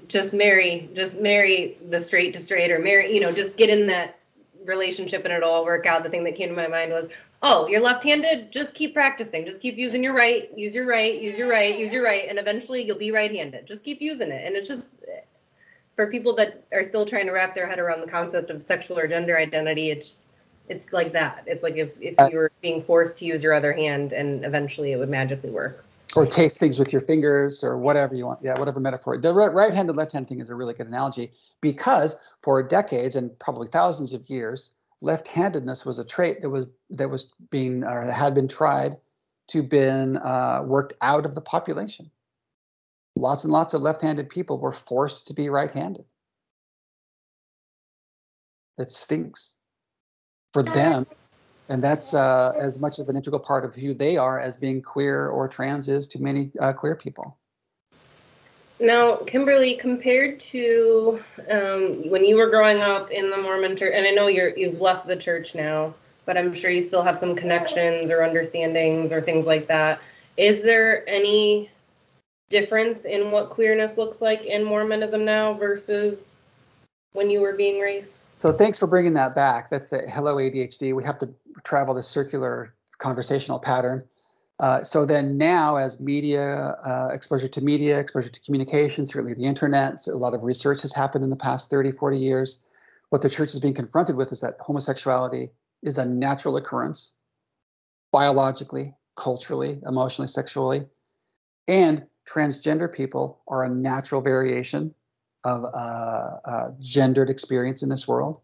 [0.09, 3.87] just marry, just marry the straight to straight or marry, you know, just get in
[3.89, 4.18] that
[4.69, 6.05] relationship and it'll all work out.
[6.05, 7.09] The thing that came to my mind was,
[7.43, 9.45] oh, you're left-handed, just keep practicing.
[9.45, 12.39] Just keep using your right, use your right, use your right, use your right, and
[12.39, 13.67] eventually you'll be right-handed.
[13.67, 14.47] Just keep using it.
[14.47, 14.87] And it's just
[15.97, 18.99] for people that are still trying to wrap their head around the concept of sexual
[18.99, 20.21] or gender identity, it's
[20.69, 21.45] it's like that.
[21.47, 24.45] It's like if, if uh, you were being forced to use your other hand and
[24.45, 25.85] eventually it would magically work.
[26.16, 28.40] Or taste things with your fingers or whatever you want.
[28.42, 29.18] Yeah, whatever metaphor.
[29.18, 33.38] The right handed left hand thing is a really good analogy because for decades and
[33.38, 38.01] probably thousands of years, left handedness was a trait that was that was being or
[38.03, 38.97] had been tried
[39.49, 42.11] to been uh, worked out of the population.
[43.16, 46.05] Lots and lots of left handed people were forced to be right handed.
[48.79, 49.57] It stinks
[50.53, 51.07] for them.
[51.69, 54.81] And that's uh, as much of an integral part of who they are as being
[54.81, 57.37] queer or trans is to many uh, queer people.
[58.81, 64.07] Now, Kimberly, compared to um, when you were growing up in the Mormon church, and
[64.07, 65.95] I know you're you've left the church now,
[66.27, 70.01] but I'm sure you still have some connections or understandings or things like that.
[70.37, 71.71] Is there any
[72.51, 76.37] difference in what queerness looks like in Mormonism now versus
[77.13, 78.23] when you were being raised?
[78.39, 79.69] So thanks for bringing that back.
[79.69, 80.95] That's the hello ADHD.
[80.95, 81.29] We have to
[81.64, 84.05] travel the circular conversational pattern.
[84.61, 89.44] Uh, so then now as media, uh, exposure to media, exposure to communication, certainly the
[89.44, 92.64] internet, so a lot of research has happened in the past 30, 40 years.
[93.11, 95.51] What the church is being confronted with is that homosexuality
[95.83, 97.14] is a natural occurrence,
[98.11, 100.87] biologically, culturally, emotionally, sexually,
[101.68, 104.94] and transgender people are a natural variation
[105.44, 108.40] of uh, uh, gendered experience in this world,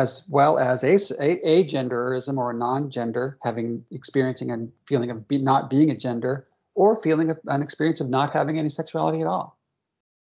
[0.00, 5.90] as well as a, agenderism or non-gender, having experiencing and feeling of be, not being
[5.90, 9.58] a gender, or feeling of, an experience of not having any sexuality at all,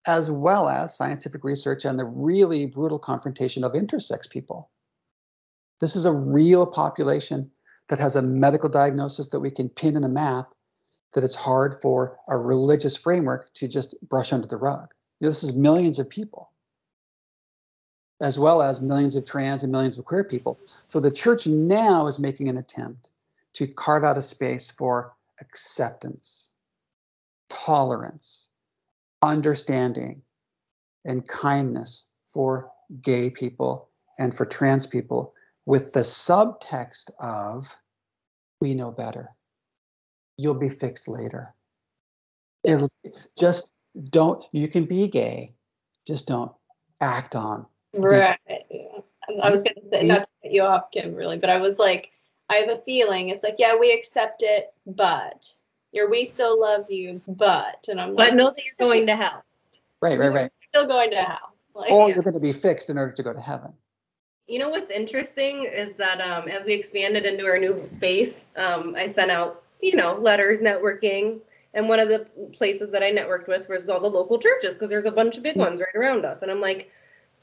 [0.05, 4.69] as well as scientific research and the really brutal confrontation of intersex people.
[5.79, 7.49] This is a real population
[7.87, 10.53] that has a medical diagnosis that we can pin in a map
[11.13, 14.93] that it's hard for a religious framework to just brush under the rug.
[15.21, 16.51] This is millions of people,
[18.21, 20.59] as well as millions of trans and millions of queer people.
[20.87, 23.09] So the church now is making an attempt
[23.53, 26.53] to carve out a space for acceptance,
[27.49, 28.49] tolerance,
[29.23, 30.21] understanding,
[31.03, 35.33] and kindness for gay people and for trans people
[35.65, 37.67] with the subtext of
[38.59, 39.29] we know better.
[40.37, 41.53] You'll be fixed later.
[42.63, 42.91] It'll
[43.37, 43.73] just
[44.09, 45.53] don't you can be gay
[46.07, 46.51] just don't
[47.01, 48.37] act on right.
[49.43, 52.11] I was going to say not to cut you off Kimberly but i was like
[52.49, 55.53] i have a feeling it's like yeah we accept it but
[55.91, 59.15] you're we still love you but and i'm but like, know that you're going to
[59.15, 59.43] hell.
[60.01, 60.51] Right right right.
[60.69, 61.53] Still going to hell.
[61.75, 62.15] Like, or yeah.
[62.15, 63.73] you're going to be fixed in order to go to heaven.
[64.47, 68.95] You know what's interesting is that um, as we expanded into our new space um,
[68.97, 71.39] i sent out you know letters networking
[71.73, 74.89] and one of the places that I networked with was all the local churches because
[74.89, 76.41] there's a bunch of big ones right around us.
[76.41, 76.91] And I'm like,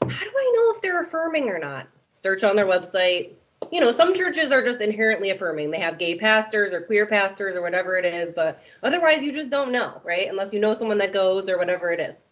[0.07, 1.87] how do I know if they're affirming or not?
[2.13, 3.31] Search on their website.
[3.71, 5.69] You know, some churches are just inherently affirming.
[5.69, 9.49] They have gay pastors or queer pastors or whatever it is, but otherwise you just
[9.49, 10.29] don't know, right?
[10.29, 12.23] Unless you know someone that goes or whatever it is.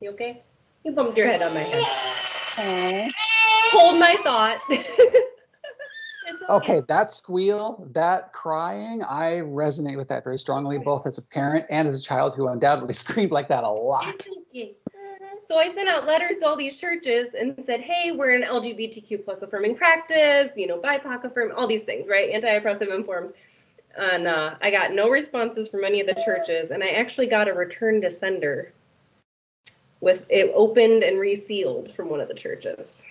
[0.00, 0.42] You okay?
[0.84, 3.12] You bumped your head on my head.
[3.72, 4.60] Hold my thought.
[4.70, 6.44] okay.
[6.48, 11.66] okay, that squeal, that crying, I resonate with that very strongly, both as a parent
[11.68, 14.26] and as a child who undoubtedly screamed like that a lot.
[15.48, 19.24] So I sent out letters to all these churches and said, "Hey, we're an LGBTQ
[19.24, 22.28] plus affirming practice, you know, BIPOC affirm, all these things, right?
[22.28, 23.32] Anti-oppressive informed."
[23.96, 27.48] And uh, I got no responses from any of the churches, and I actually got
[27.48, 28.74] a return to sender
[30.02, 33.02] with it opened and resealed from one of the churches.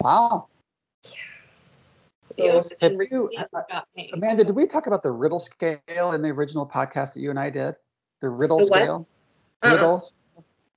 [0.00, 0.48] Wow.
[2.36, 2.62] Yeah.
[2.62, 3.80] So, you, uh,
[4.12, 7.38] Amanda, did we talk about the riddle scale in the original podcast that you and
[7.38, 7.76] I did?
[8.20, 9.08] The riddle the scale?
[9.62, 9.72] Uh-uh.
[9.72, 10.06] Riddle?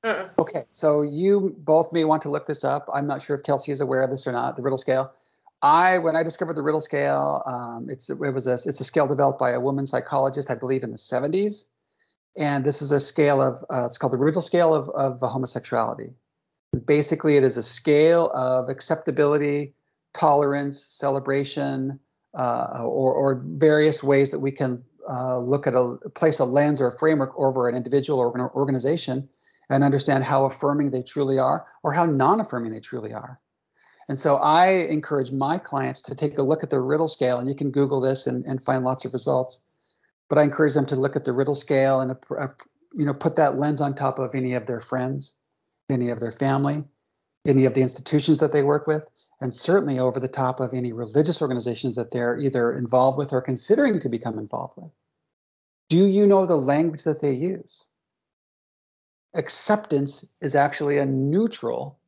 [0.05, 2.87] Okay, so you both may want to look this up.
[2.93, 4.55] I'm not sure if Kelsi is aware of this or not.
[4.55, 5.11] The riddle scale.
[5.61, 9.07] I, when I discovered the riddle scale, um, it's it was a it's a scale
[9.07, 11.65] developed by a woman psychologist, I believe, in the 70s,
[12.37, 16.13] and this is a scale of uh, it's called the riddle scale of of homosexuality.
[16.85, 19.73] Basically, it is a scale of acceptability
[20.13, 21.99] tolerance, celebration,
[22.33, 26.81] uh, or, or, various ways that we can uh, look at a place a lens
[26.81, 29.27] or a framework over an individual or an organization
[29.69, 33.39] and understand how affirming they truly are or how non-affirming they truly are.
[34.09, 37.47] And so I encourage my clients to take a look at the Riddle scale, and
[37.47, 39.61] you can Google this and, and find lots of results.
[40.29, 42.47] But I encourage them to look at the Riddle scale and uh,
[42.95, 45.33] you know put that lens on top of any of their friends,
[45.89, 46.83] any of their family,
[47.45, 49.07] any of the institutions that they work with,
[49.41, 53.41] and certainly over the top of any religious organizations that they're either involved with or
[53.41, 54.91] considering to become involved with.
[55.87, 57.83] Do you know the language that they use?
[59.33, 61.99] Acceptance is actually a neutral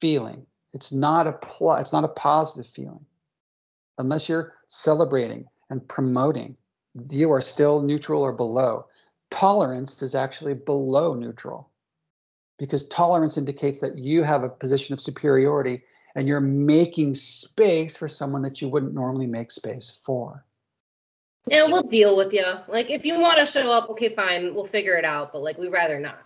[0.00, 0.44] feeling.
[0.72, 3.06] It's not a pl- it's not a positive feeling.
[3.98, 6.56] Unless you're celebrating and promoting,
[7.10, 8.86] you are still neutral or below.
[9.30, 11.70] Tolerance is actually below neutral
[12.58, 15.82] because tolerance indicates that you have a position of superiority
[16.14, 20.44] and you're making space for someone that you wouldn't normally make space for.
[21.48, 22.44] Yeah, we'll deal with you.
[22.68, 25.32] Like, if you want to show up, okay, fine, we'll figure it out.
[25.32, 26.23] But like, we'd rather not.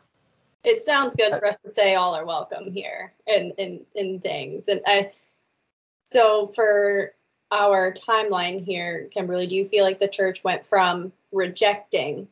[0.65, 4.69] It sounds good for us to say all are welcome here and in in things.
[4.69, 5.13] And I,
[6.05, 7.15] so for
[7.51, 12.29] our timeline here, Kimberly, do you feel like the church went from rejecting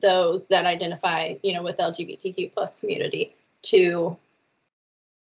[0.00, 4.16] those that identify, you know, with LGBTQ plus community to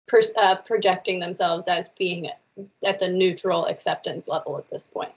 [0.08, 2.30] per, uh, projecting themselves as being
[2.86, 5.12] at the neutral acceptance level at this point.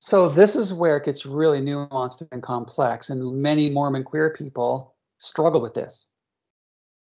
[0.00, 4.94] So this is where it gets really nuanced and complex, and many Mormon queer people
[5.20, 6.08] struggle with this.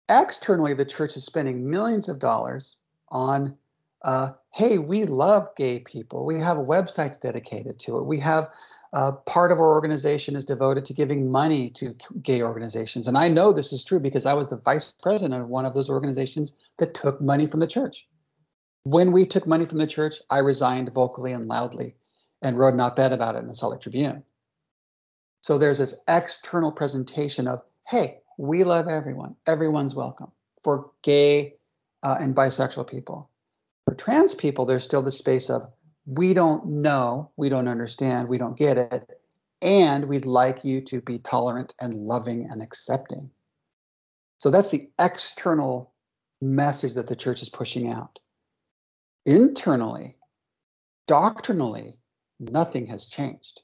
[0.09, 3.55] Externally, the church is spending millions of dollars on,
[4.03, 6.25] uh, hey, we love gay people.
[6.25, 8.03] We have websites dedicated to it.
[8.05, 8.49] We have
[8.93, 13.07] uh, part of our organization is devoted to giving money to gay organizations.
[13.07, 15.73] And I know this is true because I was the vice president of one of
[15.73, 18.07] those organizations that took money from the church.
[18.83, 21.95] When we took money from the church, I resigned vocally and loudly
[22.41, 24.23] and wrote an op ed about it in the Salt Lake Tribune.
[25.41, 30.31] So there's this external presentation of, hey, we love everyone, everyone's welcome
[30.63, 31.55] for gay
[32.01, 33.29] uh, and bisexual people.
[33.85, 35.71] For trans people, there's still the space of,
[36.07, 39.09] we don't know, we don't understand, we don't get it,
[39.61, 43.29] and we'd like you to be tolerant and loving and accepting.
[44.39, 45.93] So that's the external
[46.41, 48.17] message that the church is pushing out.
[49.27, 50.17] Internally,
[51.05, 51.99] doctrinally,
[52.39, 53.61] nothing has changed.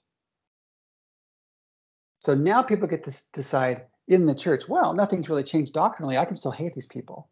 [2.20, 6.18] So now people get to decide in the church, well, nothing's really changed doctrinally.
[6.18, 7.30] I can still hate these people.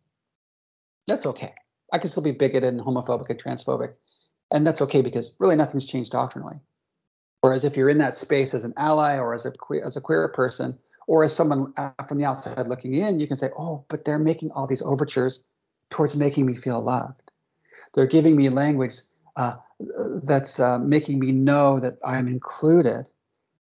[1.07, 1.53] That's okay.
[1.91, 3.95] I can still be bigoted and homophobic and transphobic
[4.51, 6.59] and that's okay because really nothing's changed doctrinally.
[7.41, 10.01] Whereas if you're in that space as an ally or as a queer, as a
[10.01, 10.77] queer person
[11.07, 11.73] or as someone
[12.07, 15.45] from the outside looking in, you can say, "Oh, but they're making all these overtures
[15.89, 17.31] towards making me feel loved.
[17.93, 18.95] They're giving me language
[19.35, 19.55] uh,
[20.23, 23.09] that's uh, making me know that I'm included."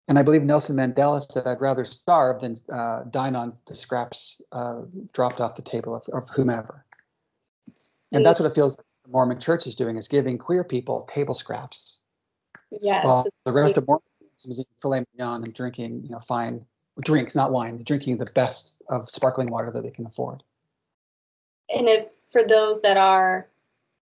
[0.07, 4.43] And I believe Nelson Mandela said, "I'd rather starve than uh, dine on the scraps
[4.53, 6.85] uh, dropped off the table of, of whomever."
[8.13, 11.03] And that's what it feels like the Mormon church is doing is giving queer people
[11.13, 12.01] table scraps.
[12.71, 13.05] Yes.
[13.05, 16.65] While the rest of Mormonism is eating filet mignon and drinking, you know, fine
[17.01, 20.43] drinks, not wine, drinking the best of sparkling water that they can afford.
[21.75, 23.49] And if for those that are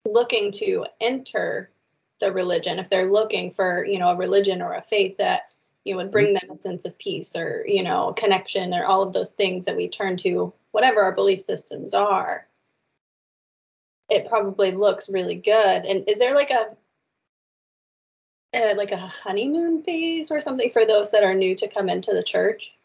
[0.05, 1.69] looking to enter
[2.19, 5.53] the religion, if they're looking for, you know, a religion or a faith that
[5.85, 9.01] you know, would bring them a sense of peace or, you know, connection or all
[9.03, 12.47] of those things that we turn to, whatever our belief systems are
[14.09, 15.85] it probably looks really good.
[15.85, 16.75] And is there like a
[18.55, 22.13] uh, like a honeymoon phase or something for those that are new to come into
[22.13, 22.75] the church?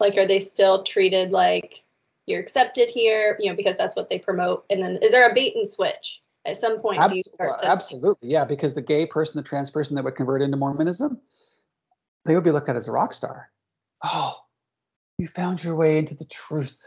[0.00, 1.84] Like, are they still treated like
[2.26, 3.36] you're accepted here?
[3.38, 4.64] You know, because that's what they promote.
[4.70, 6.98] And then, is there a bait and switch at some point?
[6.98, 8.44] Absolutely, to- absolutely, yeah.
[8.44, 11.20] Because the gay person, the trans person that would convert into Mormonism,
[12.24, 13.50] they would be looked at as a rock star.
[14.02, 14.34] Oh,
[15.18, 16.86] you found your way into the truth.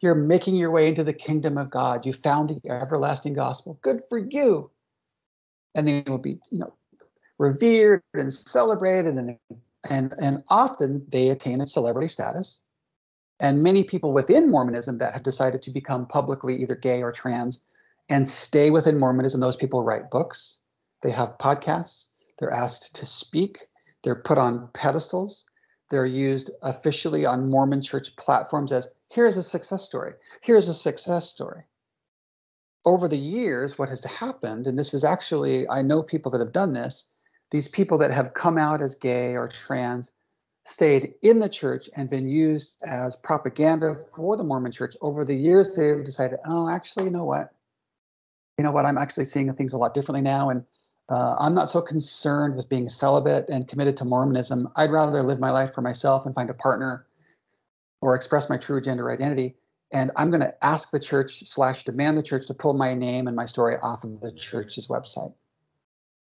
[0.00, 2.04] You're making your way into the kingdom of God.
[2.04, 3.78] You found the everlasting gospel.
[3.82, 4.70] Good for you.
[5.74, 6.74] And they will be, you know,
[7.38, 9.38] revered and celebrated, and
[9.88, 12.60] and and often they attain a celebrity status.
[13.40, 17.64] And many people within Mormonism that have decided to become publicly either gay or trans
[18.08, 20.58] and stay within Mormonism, those people write books,
[21.02, 22.08] they have podcasts,
[22.38, 23.66] they're asked to speak,
[24.02, 25.46] they're put on pedestals,
[25.90, 30.12] they're used officially on Mormon church platforms as here's a success story.
[30.42, 31.64] Here's a success story.
[32.84, 36.52] Over the years, what has happened, and this is actually, I know people that have
[36.52, 37.10] done this,
[37.50, 40.10] these people that have come out as gay or trans
[40.64, 44.96] stayed in the church and been used as propaganda for the Mormon church.
[45.00, 47.52] Over the years, they've decided, oh, actually, you know what?
[48.58, 48.86] You know what?
[48.86, 50.50] I'm actually seeing things a lot differently now.
[50.50, 50.64] And
[51.08, 54.68] uh, I'm not so concerned with being celibate and committed to Mormonism.
[54.76, 57.06] I'd rather live my life for myself and find a partner
[58.00, 59.56] or express my true gender identity
[59.92, 63.26] and I'm going to ask the church slash demand the church to pull my name
[63.26, 65.34] and my story off of the church's website.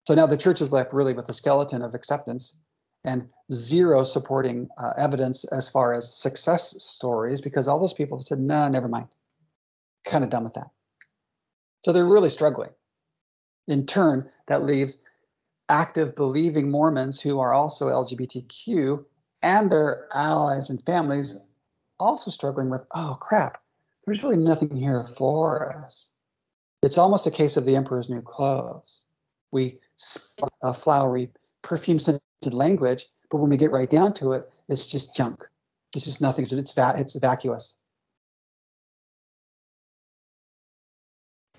[0.05, 2.57] So now the church is left really with a skeleton of acceptance
[3.03, 8.39] and zero supporting uh, evidence as far as success stories because all those people said,
[8.39, 9.07] no, nah, never mind.
[10.05, 10.69] Kind of done with that.
[11.83, 12.69] So they're really struggling.
[13.67, 15.03] In turn, that leaves
[15.69, 19.03] active believing Mormons who are also LGBTQ
[19.41, 21.35] and their allies and families
[21.99, 23.61] also struggling with, oh crap,
[24.05, 26.11] there's really nothing here for us.
[26.81, 29.03] It's almost a case of the emperor's new clothes.
[29.51, 29.79] We
[30.61, 35.15] a flowery, perfume scented language, but when we get right down to it, it's just
[35.15, 35.43] junk.
[35.95, 36.45] It's just nothing.
[36.49, 37.75] It's va- it's vacuous.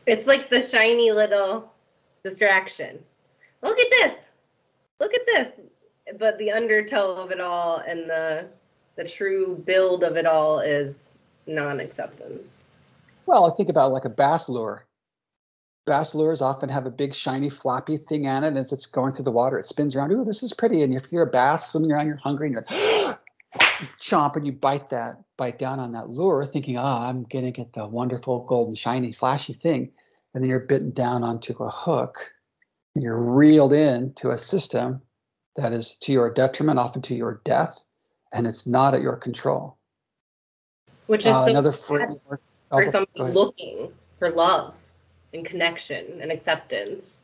[0.07, 1.71] It's like the shiny little
[2.29, 2.99] distraction.
[3.63, 4.15] Look at this.
[5.01, 5.49] Look at this.
[6.19, 8.47] But the undertow of it all and the
[8.97, 11.07] the true build of it all is
[11.47, 12.49] non-acceptance.
[13.27, 14.85] Well, I think about like a bass lure.
[15.87, 19.13] Bass lures often have a big shiny floppy thing on it, and as it's going
[19.13, 20.11] through the water, it spins around.
[20.13, 20.83] Ooh, this is pretty.
[20.83, 23.19] And if you're a bass swimming around, you're hungry, and you're like,
[24.01, 27.53] chomp, and you bite that, bite down on that lure, thinking, "Ah, oh, I'm gonna
[27.53, 29.93] get the wonderful golden shiny flashy thing,"
[30.39, 32.33] and then you're bitten down onto a hook,
[32.95, 35.03] and you're reeled in to a system
[35.57, 37.81] that is to your detriment, often to your death,
[38.33, 39.77] and it's not at your control.
[41.09, 44.77] Which is uh, so another framework for oh, somebody looking for love
[45.35, 47.15] and connection and acceptance,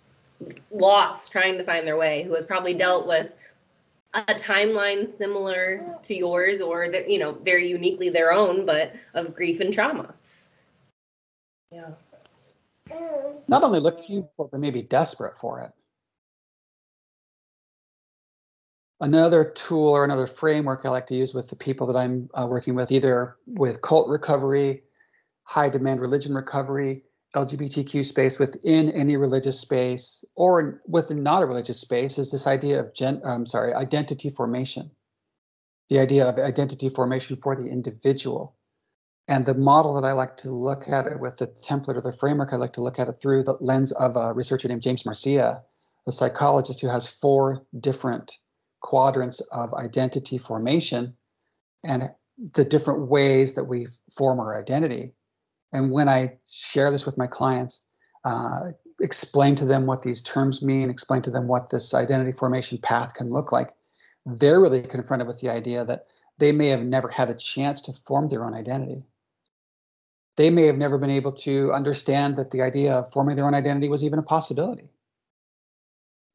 [0.72, 3.30] lost trying to find their way, who has probably dealt with
[4.14, 9.36] a timeline similar to yours or that you know very uniquely their own but of
[9.36, 10.12] grief and trauma.
[11.70, 11.90] Yeah
[13.48, 15.72] not only looking for but maybe desperate for it
[19.00, 22.46] another tool or another framework i like to use with the people that i'm uh,
[22.48, 24.82] working with either with cult recovery
[25.44, 27.02] high demand religion recovery
[27.34, 32.78] LGBTQ space within any religious space or within not a religious space is this idea
[32.78, 34.90] of gen, I'm sorry, identity formation.
[35.90, 38.56] The idea of identity formation for the individual.
[39.26, 42.12] And the model that I like to look at it with the template or the
[42.12, 45.06] framework, I like to look at it through the lens of a researcher named James
[45.06, 45.62] Marcia,
[46.06, 48.36] a psychologist who has four different
[48.80, 51.16] quadrants of identity formation
[51.84, 52.10] and
[52.52, 55.14] the different ways that we form our identity.
[55.72, 57.84] And when I share this with my clients,
[58.24, 62.78] uh, explain to them what these terms mean, explain to them what this identity formation
[62.78, 63.70] path can look like,
[64.26, 66.06] they're really confronted with the idea that
[66.38, 69.04] they may have never had a chance to form their own identity.
[70.36, 73.54] They may have never been able to understand that the idea of forming their own
[73.54, 74.88] identity was even a possibility.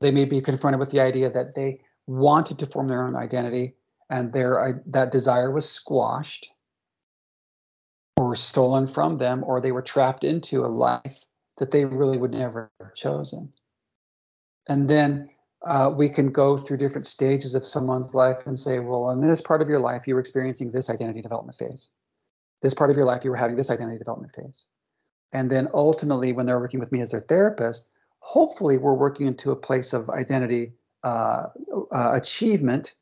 [0.02, 3.76] They may be confronted with the idea that they wanted to form their own identity
[4.10, 6.50] and their that desire was squashed
[8.18, 11.26] or stolen from them, or they were trapped into a life
[11.58, 13.54] that they really would never have chosen.
[14.68, 15.30] And then
[15.66, 19.42] uh, we can go through different stages of someone's life and say, well, in this
[19.42, 21.90] part of your life, you were experiencing this identity development phase.
[22.62, 24.66] This part of your life, you were having this identity development phase.
[25.32, 27.88] And then ultimately, when they're working with me as their therapist,
[28.20, 31.48] hopefully we're working into a place of identity uh,
[31.92, 32.94] uh, achievement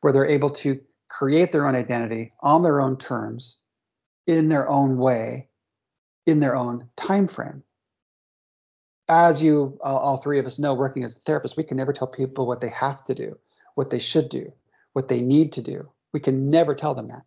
[0.00, 3.58] where they're able to create their own identity on their own terms
[4.26, 5.48] in their own way,
[6.26, 7.62] in their own time frame.
[9.08, 11.92] As you, all, all three of us know, working as a therapist, we can never
[11.92, 13.36] tell people what they have to do,
[13.74, 14.52] what they should do,
[14.92, 15.90] what they need to do.
[16.12, 17.24] We can never tell them that.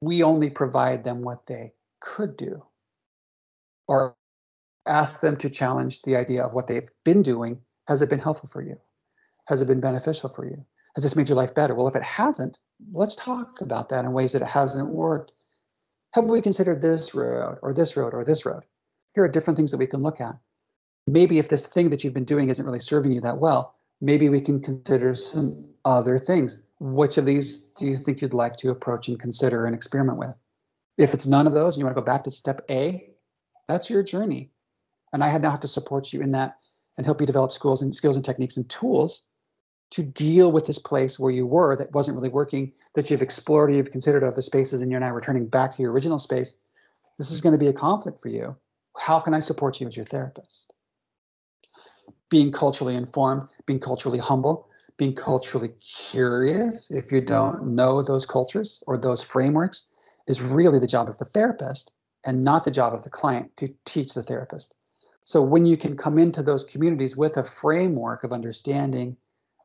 [0.00, 2.64] We only provide them what they could do
[3.88, 4.16] or
[4.86, 7.60] ask them to challenge the idea of what they've been doing.
[7.88, 8.78] Has it been helpful for you?
[9.46, 10.64] Has it been beneficial for you?
[10.94, 11.74] Has this made your life better?
[11.74, 12.58] Well, if it hasn't,
[12.92, 15.32] let's talk about that in ways that it hasn't worked
[16.12, 18.62] have we considered this road or this road or this road?
[19.14, 20.36] Here are different things that we can look at.
[21.06, 24.28] Maybe if this thing that you've been doing isn't really serving you that well, maybe
[24.28, 26.62] we can consider some other things.
[26.80, 30.34] Which of these do you think you'd like to approach and consider and experiment with?
[30.96, 33.10] If it's none of those and you want to go back to step A,
[33.66, 34.50] that's your journey.
[35.12, 36.58] And I now have to support you in that
[36.96, 39.22] and help you develop skills and skills and techniques and tools
[39.90, 43.72] to deal with this place where you were that wasn't really working, that you've explored,
[43.72, 46.58] you've considered other spaces, and you're now returning back to your original space,
[47.16, 48.54] this is going to be a conflict for you.
[48.98, 50.74] How can I support you as your therapist?
[52.28, 54.67] Being culturally informed, being culturally humble,
[54.98, 59.88] being culturally curious, if you don't know those cultures or those frameworks,
[60.26, 61.92] is really the job of the therapist
[62.24, 64.74] and not the job of the client to teach the therapist.
[65.24, 69.16] So when you can come into those communities with a framework of understanding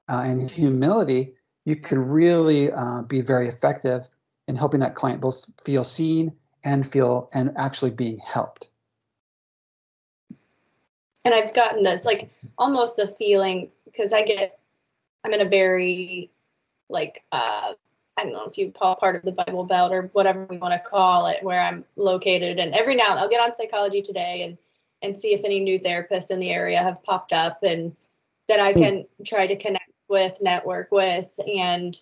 [0.08, 1.34] uh, and humility,
[1.66, 4.08] you can really uh, be very effective
[4.48, 8.70] in helping that client both feel seen and feel and actually being helped.
[11.26, 14.60] And I've gotten this like almost a feeling because I get
[15.24, 16.32] I'm in a very
[16.90, 17.74] like uh
[18.18, 20.74] I don't know if you call part of the Bible Belt or whatever we want
[20.74, 22.60] to call it, where I'm located.
[22.60, 24.58] And every now and I'll get on Psychology Today and
[25.02, 27.96] and see if any new therapists in the area have popped up and
[28.48, 28.80] that I hmm.
[28.80, 32.00] can try to connect with, network with, and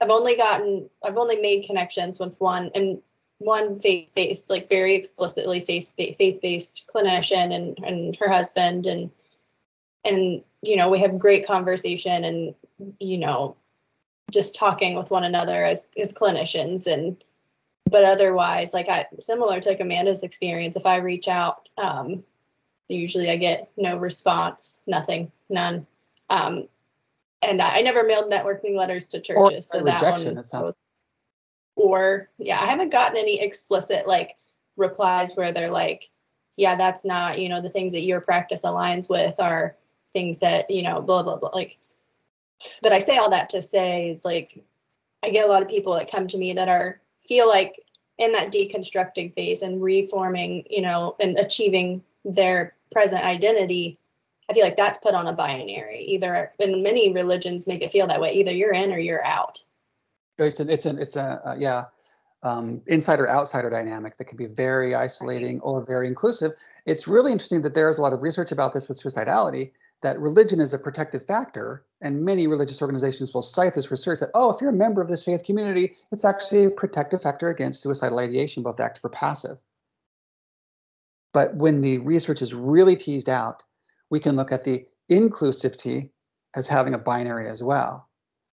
[0.00, 3.00] I've only gotten I've only made connections with one and
[3.38, 9.10] one faith-based, like very explicitly faith faith-based clinician and and her husband and
[10.04, 12.54] and you know we have great conversation and
[12.98, 13.56] you know
[14.30, 17.22] just talking with one another as as clinicians and
[17.90, 22.22] but otherwise like i similar to like amanda's experience if i reach out um
[22.88, 25.86] usually i get no response nothing none.
[26.30, 26.68] Um
[27.42, 30.76] and i, I never mailed networking letters to churches or so that one was,
[31.76, 34.36] or yeah i haven't gotten any explicit like
[34.76, 36.10] replies where they're like
[36.56, 39.76] yeah that's not you know the things that your practice aligns with are
[40.12, 41.78] things that you know blah blah blah like
[42.82, 44.62] but I say all that to say is like
[45.22, 47.84] I get a lot of people that come to me that are feel like
[48.18, 53.98] in that deconstructing phase and reforming, you know, and achieving their present identity.
[54.50, 56.04] I feel like that's put on a binary.
[56.04, 58.32] Either, and many religions make it feel that way.
[58.34, 59.62] Either you're in or you're out.
[60.38, 61.84] It's an, it's an, it's a, uh, yeah,
[62.42, 66.52] um, insider outsider dynamic that can be very isolating or very inclusive.
[66.86, 69.70] It's really interesting that there's a lot of research about this with suicidality
[70.02, 74.30] that religion is a protective factor, and many religious organizations will cite this research that,
[74.34, 77.80] oh, if you're a member of this faith community, it's actually a protective factor against
[77.80, 79.58] suicidal ideation, both active or passive.
[81.32, 83.62] But when the research is really teased out,
[84.10, 86.10] we can look at the inclusivity
[86.54, 88.08] as having a binary as well.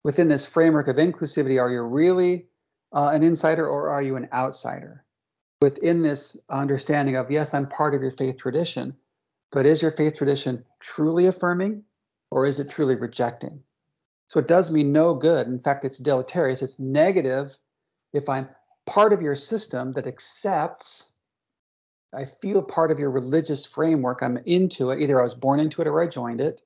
[0.04, 2.48] Within this framework of inclusivity, are you really
[2.94, 5.04] uh, an insider or are you an outsider?
[5.62, 8.96] Within this understanding of, yes, I'm part of your faith tradition,
[9.52, 11.84] but is your faith tradition truly affirming
[12.32, 13.64] or is it truly rejecting?
[14.28, 15.48] So it does me no good.
[15.48, 16.62] In fact, it's deleterious.
[16.62, 17.58] It's negative
[18.14, 18.50] if I'm
[18.86, 21.14] part of your system that accepts,
[22.14, 24.22] I feel part of your religious framework.
[24.22, 25.02] I'm into it.
[25.02, 26.62] Either I was born into it or I joined it.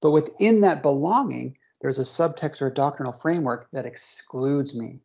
[0.00, 5.00] But within that belonging, there's a subtext or a doctrinal framework that excludes me.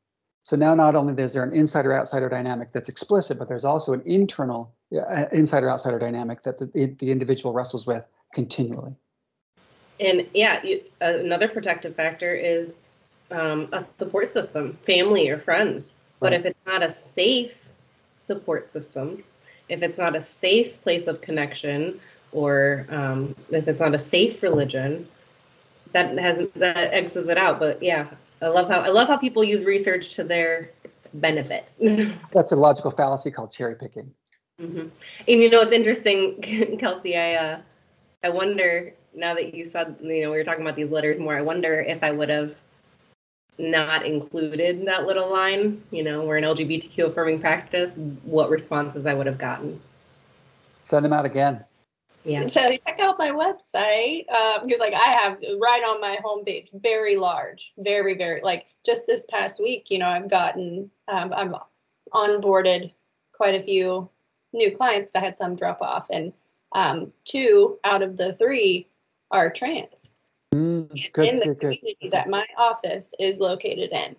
[0.48, 3.92] So now not only is there an insider outsider dynamic that's explicit, but there's also
[3.92, 8.96] an internal uh, insider outsider dynamic that the, the individual wrestles with continually.
[10.00, 12.78] And yeah, you, another protective factor is
[13.30, 15.92] um, a support system, family or friends.
[16.22, 16.40] But right.
[16.40, 17.66] if it's not a safe
[18.22, 19.26] support system,
[19.68, 22.00] if it's not a safe place of connection,
[22.32, 25.10] or um, if it's not a safe religion,
[25.92, 27.60] that has that X's it out.
[27.60, 28.08] But yeah,
[28.42, 30.72] I love how I love how people use research to their
[31.16, 31.66] benefit.
[32.32, 34.14] That's a logical fallacy called cherry picking.
[34.62, 34.88] Mm-hmm.
[35.28, 37.18] And you know, it's interesting, Kelsi.
[37.18, 37.60] I uh,
[38.24, 41.38] I wonder now that you said you know we were talking about these letters more.
[41.38, 42.56] I wonder if I would have
[43.60, 45.82] not included that little line.
[45.92, 47.96] You know, we're an LGBTQ affirming practice.
[48.24, 49.80] What responses I would have gotten?
[50.84, 51.64] Send them out again.
[52.28, 52.46] Yeah.
[52.48, 54.26] So check out my website
[54.62, 59.08] because, um, like, I have right on my homepage, very large, very, very like just
[59.08, 59.90] this past week.
[59.90, 61.56] You know, I've gotten, um, I'm
[62.14, 62.94] onboarded
[63.32, 64.10] quite a few
[64.52, 66.34] new clients I had some drop off, and
[66.74, 68.88] um, two out of the three
[69.32, 70.14] are trans.
[70.54, 72.12] Mm, good, in the good, community good.
[72.12, 74.16] that my office is located in.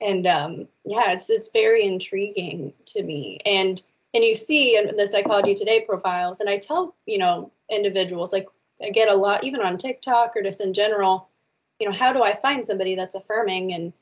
[0.00, 3.38] And um, yeah, it's it's very intriguing to me.
[3.46, 3.82] And
[4.14, 8.48] and you see in the psychology today profiles, and I tell you know individuals like
[8.82, 11.28] I get a lot even on TikTok or just in general,
[11.78, 13.92] you know, how do I find somebody that's affirming and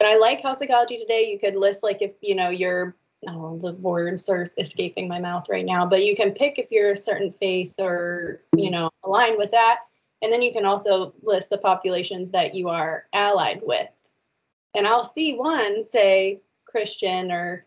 [0.00, 2.96] and I like how psychology today you could list like if you know you're
[3.28, 6.92] oh, the words are escaping my mouth right now, but you can pick if you're
[6.92, 9.80] a certain faith or, you know, align with that.
[10.22, 13.88] And then you can also list the populations that you are allied with.
[14.76, 17.66] And I'll see one say Christian or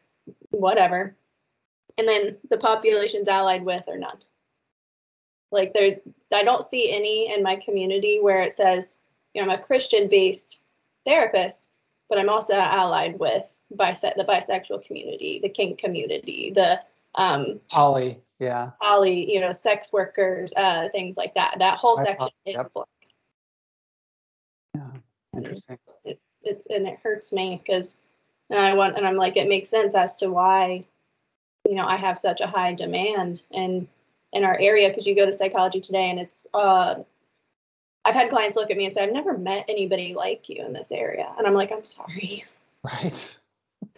[0.50, 1.16] whatever,
[1.98, 4.18] and then the populations allied with or none.
[5.52, 5.98] Like there,
[6.34, 9.00] I don't see any in my community where it says,
[9.34, 10.62] you know, I'm a Christian based
[11.06, 11.70] therapist,
[12.10, 16.82] but I'm also allied with bise- the bisexual community, the kink community, the
[17.16, 21.56] um, poly, yeah, poly, you know, sex workers, uh, things like that.
[21.60, 22.68] That whole section is yep.
[24.76, 24.92] Yeah,
[25.36, 25.78] interesting.
[26.04, 27.98] It, it's and it hurts me because,
[28.50, 30.86] and I want, and I'm like, it makes sense as to why,
[31.68, 33.88] you know, I have such a high demand and
[34.34, 36.96] in our area because you go to psychology today and it's uh
[38.06, 40.72] I've had clients look at me and say, I've never met anybody like you in
[40.72, 41.30] this area.
[41.38, 42.46] And I'm like, I'm sorry.
[42.84, 43.38] Right.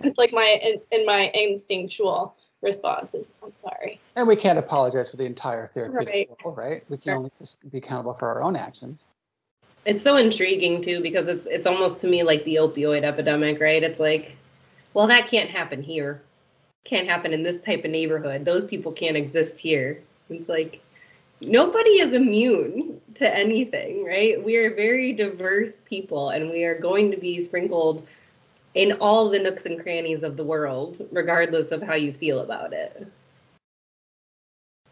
[0.03, 3.33] It's like my in, in my instinctual responses.
[3.43, 3.99] I'm sorry.
[4.15, 6.29] And we can't apologize for the entire therapeutic Right.
[6.43, 6.83] world, right?
[6.89, 7.15] We can Sure.
[7.17, 9.09] only just be accountable for our own actions.
[9.85, 13.83] It's so intriguing too because it's it's almost to me like the opioid epidemic, right?
[13.83, 14.35] It's like,
[14.93, 16.21] well, that can't happen here.
[16.85, 18.45] Can't happen in this type of neighborhood.
[18.45, 20.01] Those people can't exist here.
[20.29, 20.81] It's like
[21.41, 24.43] nobody is immune to anything, right?
[24.43, 28.07] We are very diverse people and we are going to be sprinkled
[28.75, 32.73] in all the nooks and crannies of the world, regardless of how you feel about
[32.73, 33.07] it.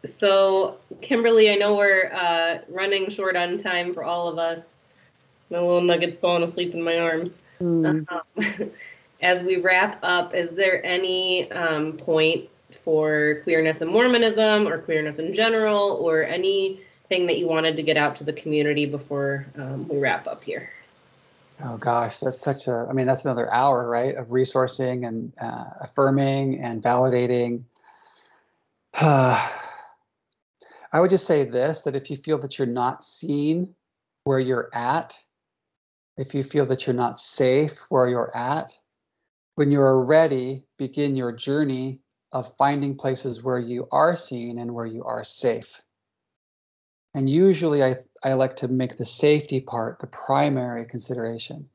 [0.04, 4.74] So, Kimberly, I know we're uh, running short on time for all of us.
[5.50, 7.38] My little nugget's falling asleep in my arms.
[7.60, 8.06] Um,
[9.20, 12.48] as we wrap up, is there any um, point
[12.84, 17.96] for queerness and Mormonism or queerness in general or anything that you wanted to get
[17.96, 20.70] out to the community before um, we wrap up here?
[21.64, 25.64] Oh gosh, that's such a, I mean, that's another hour, right, of resourcing and uh,
[25.80, 27.64] affirming and validating.
[30.90, 33.74] I would just say this that if you feel that you're not seen
[34.22, 35.18] where you're at,
[36.16, 38.72] if you feel that you're not safe where you're at,
[39.58, 41.98] when you're ready, begin your journey
[42.30, 45.82] of finding places where you are seen and where you are safe.
[47.12, 51.68] And usually I, I like to make the safety part the primary consideration.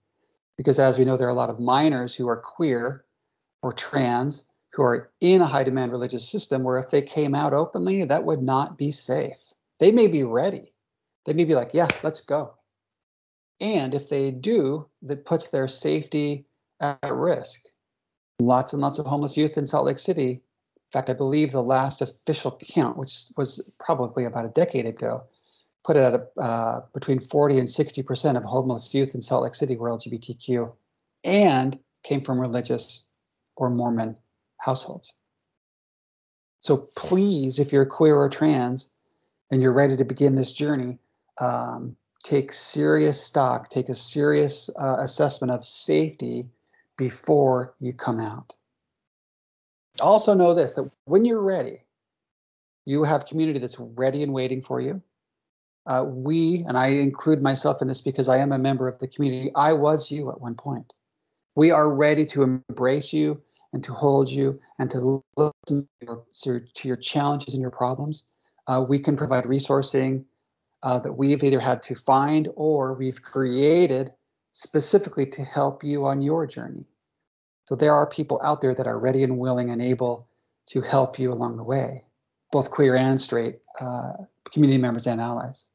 [0.55, 3.03] Because as we know, there are a lot of minors who are queer
[3.61, 7.51] or trans who are in a high demand religious system where if they came out
[7.51, 9.35] openly, that would not be safe.
[9.81, 10.71] They may be ready.
[11.25, 12.53] They may be like, yeah, let's go.
[13.59, 16.45] And if they do, that puts their safety
[16.79, 17.59] at risk.
[18.39, 20.31] Lots and lots of homeless youth in Salt Lake City.
[20.31, 25.23] In fact, I believe the last official count, which was probably about a decade ago,
[25.83, 29.55] put it at a, uh, between 40 and 60% of homeless youth in Salt Lake
[29.55, 30.71] City were LGBTQ
[31.23, 33.05] and came from religious
[33.55, 34.15] or Mormon
[34.57, 35.13] households.
[36.59, 38.89] So please, if you're queer or trans
[39.51, 40.97] and you're ready to begin this journey,
[41.39, 46.49] um, take serious stock, take a serious uh, assessment of safety
[46.97, 48.53] before you come out.
[50.01, 51.83] Also, know this that when you're ready,
[52.85, 55.01] you have community that's ready and waiting for you.
[55.85, 59.07] Uh, we, and I include myself in this because I am a member of the
[59.07, 60.93] community, I was you at one point.
[61.55, 63.41] We are ready to embrace you
[63.73, 68.23] and to hold you and to listen to your, to your challenges and your problems.
[68.67, 70.23] Uh, we can provide resourcing
[70.83, 74.13] uh, that we've either had to find or we've created
[74.53, 76.87] specifically to help you on your journey.
[77.65, 80.27] So there are people out there that are ready and willing and able
[80.67, 82.05] to help you along the way,
[82.51, 84.13] both queer and straight uh,
[84.51, 85.65] community members and allies.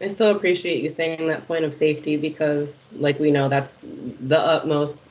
[0.00, 4.38] I so appreciate you saying that point of safety because, like we know, that's the
[4.38, 5.08] utmost.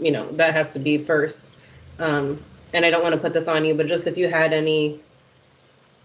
[0.00, 1.50] You know, that has to be first.
[1.98, 4.52] Um, and I don't want to put this on you, but just if you had
[4.52, 5.00] any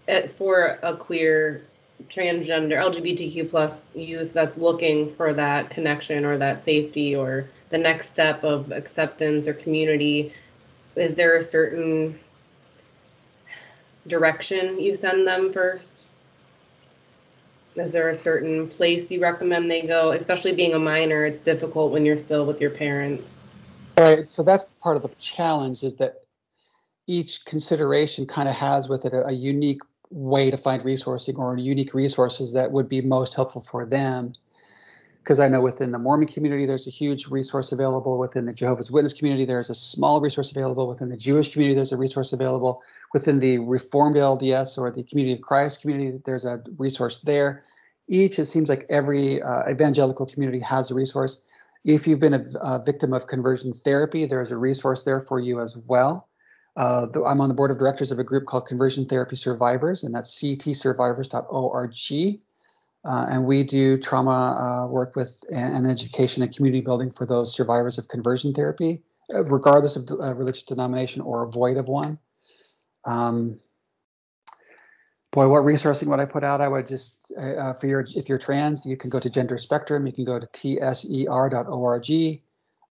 [0.06, 1.66] eh, for a queer,
[2.08, 8.08] transgender, LGBTQ plus youth that's looking for that connection or that safety or the next
[8.08, 10.32] step of acceptance or community,
[10.96, 12.18] is there a certain
[14.06, 16.06] direction you send them first?
[17.76, 20.12] Is there a certain place you recommend they go?
[20.12, 23.50] Especially being a minor, it's difficult when you're still with your parents.
[23.96, 26.16] All right, so that's part of the challenge is that
[27.06, 29.80] each consideration kind of has with it a, a unique
[30.12, 34.34] way to find resourcing or unique resources that would be most helpful for them.
[35.22, 38.18] Because I know within the Mormon community, there's a huge resource available.
[38.18, 40.88] Within the Jehovah's Witness community, there's a small resource available.
[40.88, 42.82] Within the Jewish community, there's a resource available.
[43.14, 47.62] Within the Reformed LDS or the Community of Christ community, there's a resource there.
[48.08, 51.44] Each, it seems like every uh, evangelical community has a resource.
[51.84, 55.60] If you've been a, a, victim of conversion therapy, there's a resource there for you
[55.60, 56.28] as well.
[56.76, 60.14] Uh, I'm on the board of directors of a group called Conversion Therapy Survivors, and
[60.14, 62.40] that's ctsurvivors.org.
[63.04, 67.52] Uh, and we do trauma uh, work with and education and community building for those
[67.52, 69.02] survivors of conversion therapy,
[69.34, 72.18] uh, regardless of uh, religious denomination or void of one.
[73.04, 73.58] Um,
[75.32, 76.60] boy, what resourcing would I put out?
[76.60, 80.06] I would just, uh, for your, if you're trans, you can go to Gender Spectrum.
[80.06, 82.04] You can go to tser.org.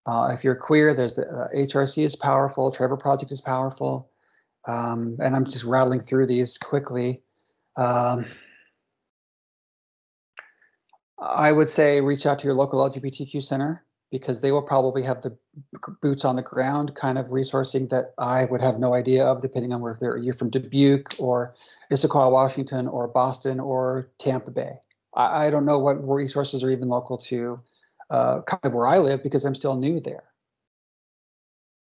[0.06, 2.72] Uh, if you're queer, there's the HRC is powerful.
[2.72, 4.10] Trevor Project is powerful.
[4.68, 7.22] Um, and I'm just rattling through these quickly.
[7.78, 8.26] Um,
[11.20, 15.22] I would say reach out to your local LGBTQ center because they will probably have
[15.22, 15.38] the
[16.02, 19.72] boots on the ground kind of resourcing that I would have no idea of, depending
[19.72, 21.56] on where you're from Dubuque or
[21.92, 24.74] Issaquah, Washington, or Boston or Tampa Bay.
[25.16, 27.62] I, I don't know what resources are even local to
[28.12, 30.26] uh, kind of where I live because I'm still new there.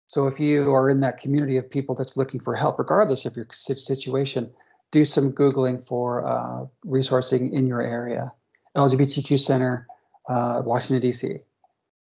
[0.07, 3.35] So if you are in that community of people that's looking for help, regardless of
[3.35, 4.51] your situation,
[4.91, 8.33] do some Googling for uh, resourcing in your area.
[8.75, 9.87] LGBTQ Center,
[10.27, 11.37] uh, Washington, D.C.,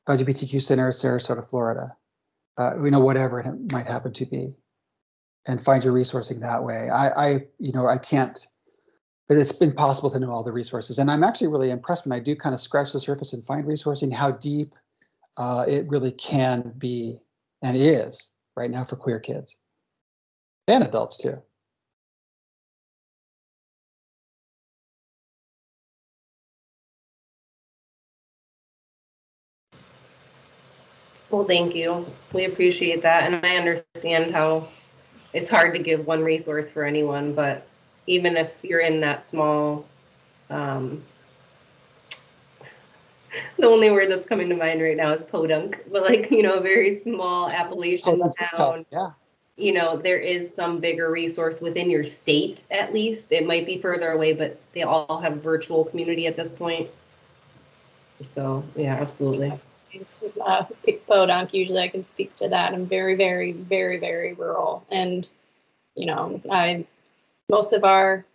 [0.09, 1.95] LGBTQ Center, Sarasota, Florida,
[2.57, 4.57] uh, you know, whatever it might happen to be,
[5.47, 6.89] and find your resourcing that way.
[6.89, 8.47] I, I, you know, I can't,
[9.31, 10.99] but it's been possible to know all the resources.
[10.99, 13.63] And I'm actually really impressed when I do kind of scratch the surface and find
[13.63, 14.75] resourcing, how deep
[15.37, 17.17] uh, it really can be
[17.61, 19.55] and is right now for queer kids
[20.67, 21.41] and adults too.
[31.29, 32.05] Well, thank you.
[32.33, 33.31] We appreciate that.
[33.31, 34.67] And I understand how
[35.31, 37.65] it's hard to give one resource for anyone, but
[38.07, 39.85] even if you're in that small,
[40.49, 41.03] um,
[43.57, 46.55] the only word that's coming to mind right now is podunk, but like, you know,
[46.55, 49.11] a very small Appalachian Oh, town, Yeah,
[49.57, 53.31] you know, there is some bigger resource within your state at least.
[53.31, 56.89] It might be further away, but they all have virtual community at this point.
[58.21, 59.53] So, yeah, absolutely.
[60.45, 60.65] uh,
[61.07, 62.73] Podunk, usually I can speak to that.
[62.73, 64.85] I'm very, very, very, very rural.
[64.91, 65.29] And,
[65.95, 66.85] you know, I,
[67.51, 68.25] most of our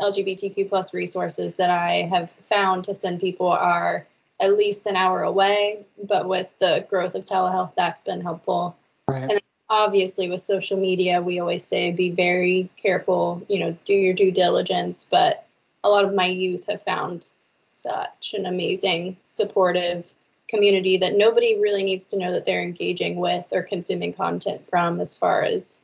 [0.00, 4.06] LGBTQ plus resources that I have found to send people are
[4.40, 5.84] at least an hour away.
[6.08, 8.76] But with the growth of telehealth, that's been helpful.
[9.08, 9.40] right.
[9.70, 14.30] Obviously, with social media, we always say be very careful, you know, do your due
[14.30, 15.04] diligence.
[15.10, 15.46] But
[15.82, 20.14] a lot of my youth have found such an amazing, supportive,
[20.48, 25.00] community that nobody really needs to know that they're engaging with or consuming content from
[25.00, 25.80] as far as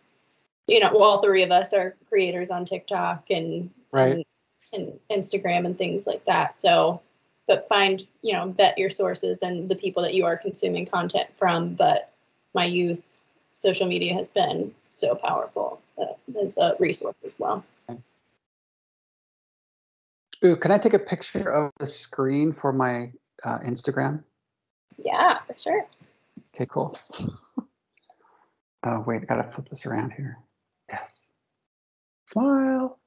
[0.70, 4.24] you know well, all three of us are creators on tiktok and Right.
[4.72, 7.00] and, and instagram and things like that so
[7.46, 11.28] but find you know vet your sources and the people that you are consuming content
[11.36, 12.12] from but
[12.54, 13.20] my youth
[13.52, 16.06] social media has been so powerful uh,
[16.40, 17.64] as a resource as well
[20.42, 23.12] Ooh, can I take a picture of the screen for my
[23.44, 24.24] uh, Instagram?
[24.96, 25.86] yeah for sure
[26.54, 26.96] Okay, cool.
[28.82, 30.38] Oh, wait, I gotta flip this around here.
[30.90, 31.30] Yes.
[32.26, 32.98] Smile.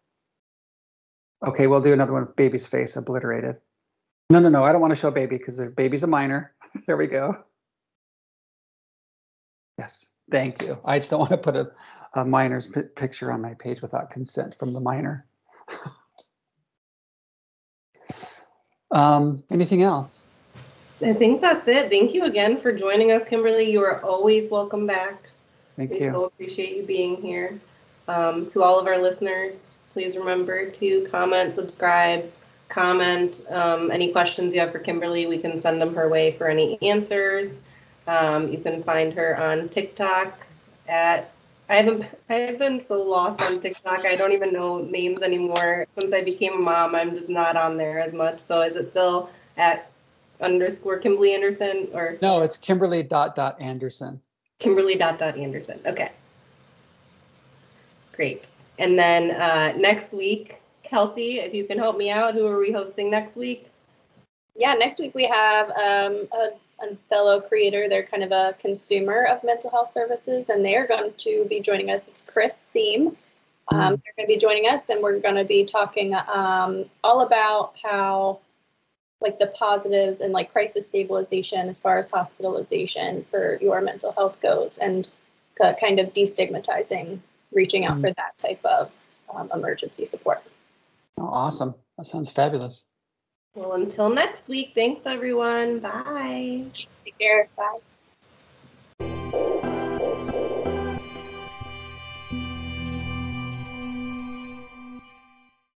[1.46, 3.60] Okay, we'll do another one with baby's face obliterated.
[4.30, 6.54] No, no, no, I don't want to show baby because the baby's a minor.
[6.88, 7.36] there we go.
[9.78, 10.78] Yes, thank you.
[10.86, 11.72] I just don't want to put a,
[12.14, 15.26] a minor's pi- picture on my page without consent from the minor.
[18.92, 20.24] um, anything else?
[21.02, 21.90] I think that's it.
[21.90, 23.70] Thank you again for joining us, Kimberly.
[23.70, 25.24] You are always welcome back.
[25.76, 26.06] Thank We you.
[26.06, 27.60] We so appreciate you being here.
[28.08, 29.60] Um, to all of our listeners,
[29.94, 32.32] please remember to comment, subscribe,
[32.70, 35.26] comment um, any questions you have for Kimberly.
[35.26, 37.60] We can send them her way for any answers.
[38.08, 40.46] Um, you can find her on TikTok
[40.88, 41.32] at
[41.70, 44.06] I haven't I have been so lost on TikTok.
[44.06, 45.88] I don't even know names anymore.
[45.98, 48.40] Since I became a mom, I'm just not on there as much.
[48.40, 49.90] So is it still at
[50.42, 54.20] underscore Kimberly Anderson or No, it's Kimberly dot dot Anderson.
[54.60, 55.80] Kimberly dot dot Anderson.
[55.86, 56.12] Okay.
[58.14, 58.46] Great.
[58.80, 62.72] And then uh, next week, Kelsi, if you can help me out, who are we
[62.72, 63.68] hosting next week?
[64.56, 66.50] yeah, next week we have um, a,
[66.82, 67.90] a fellow creator.
[67.90, 71.60] They're kind of a consumer of mental health services, and they are going to be
[71.60, 72.08] joining us.
[72.08, 73.18] It's Chris Seam.
[73.70, 77.22] Um, they're going to be joining us, and we're going to be talking um, all
[77.22, 78.40] about how,
[79.22, 84.40] like, the positives and like crisis stabilization as far as hospitalization for your mental health
[84.42, 85.10] goes, and
[85.58, 87.20] kind of destigmatizing
[87.54, 88.02] reaching out Mm.
[88.02, 88.98] for that type of
[89.34, 90.44] um, emergency support.
[91.18, 91.76] Oh, awesome.
[91.98, 92.86] That sounds fabulous.
[93.56, 95.80] Well, until next week, thanks everyone.
[95.80, 96.66] Bye.
[97.06, 97.50] Take care.
[97.56, 97.76] Bye.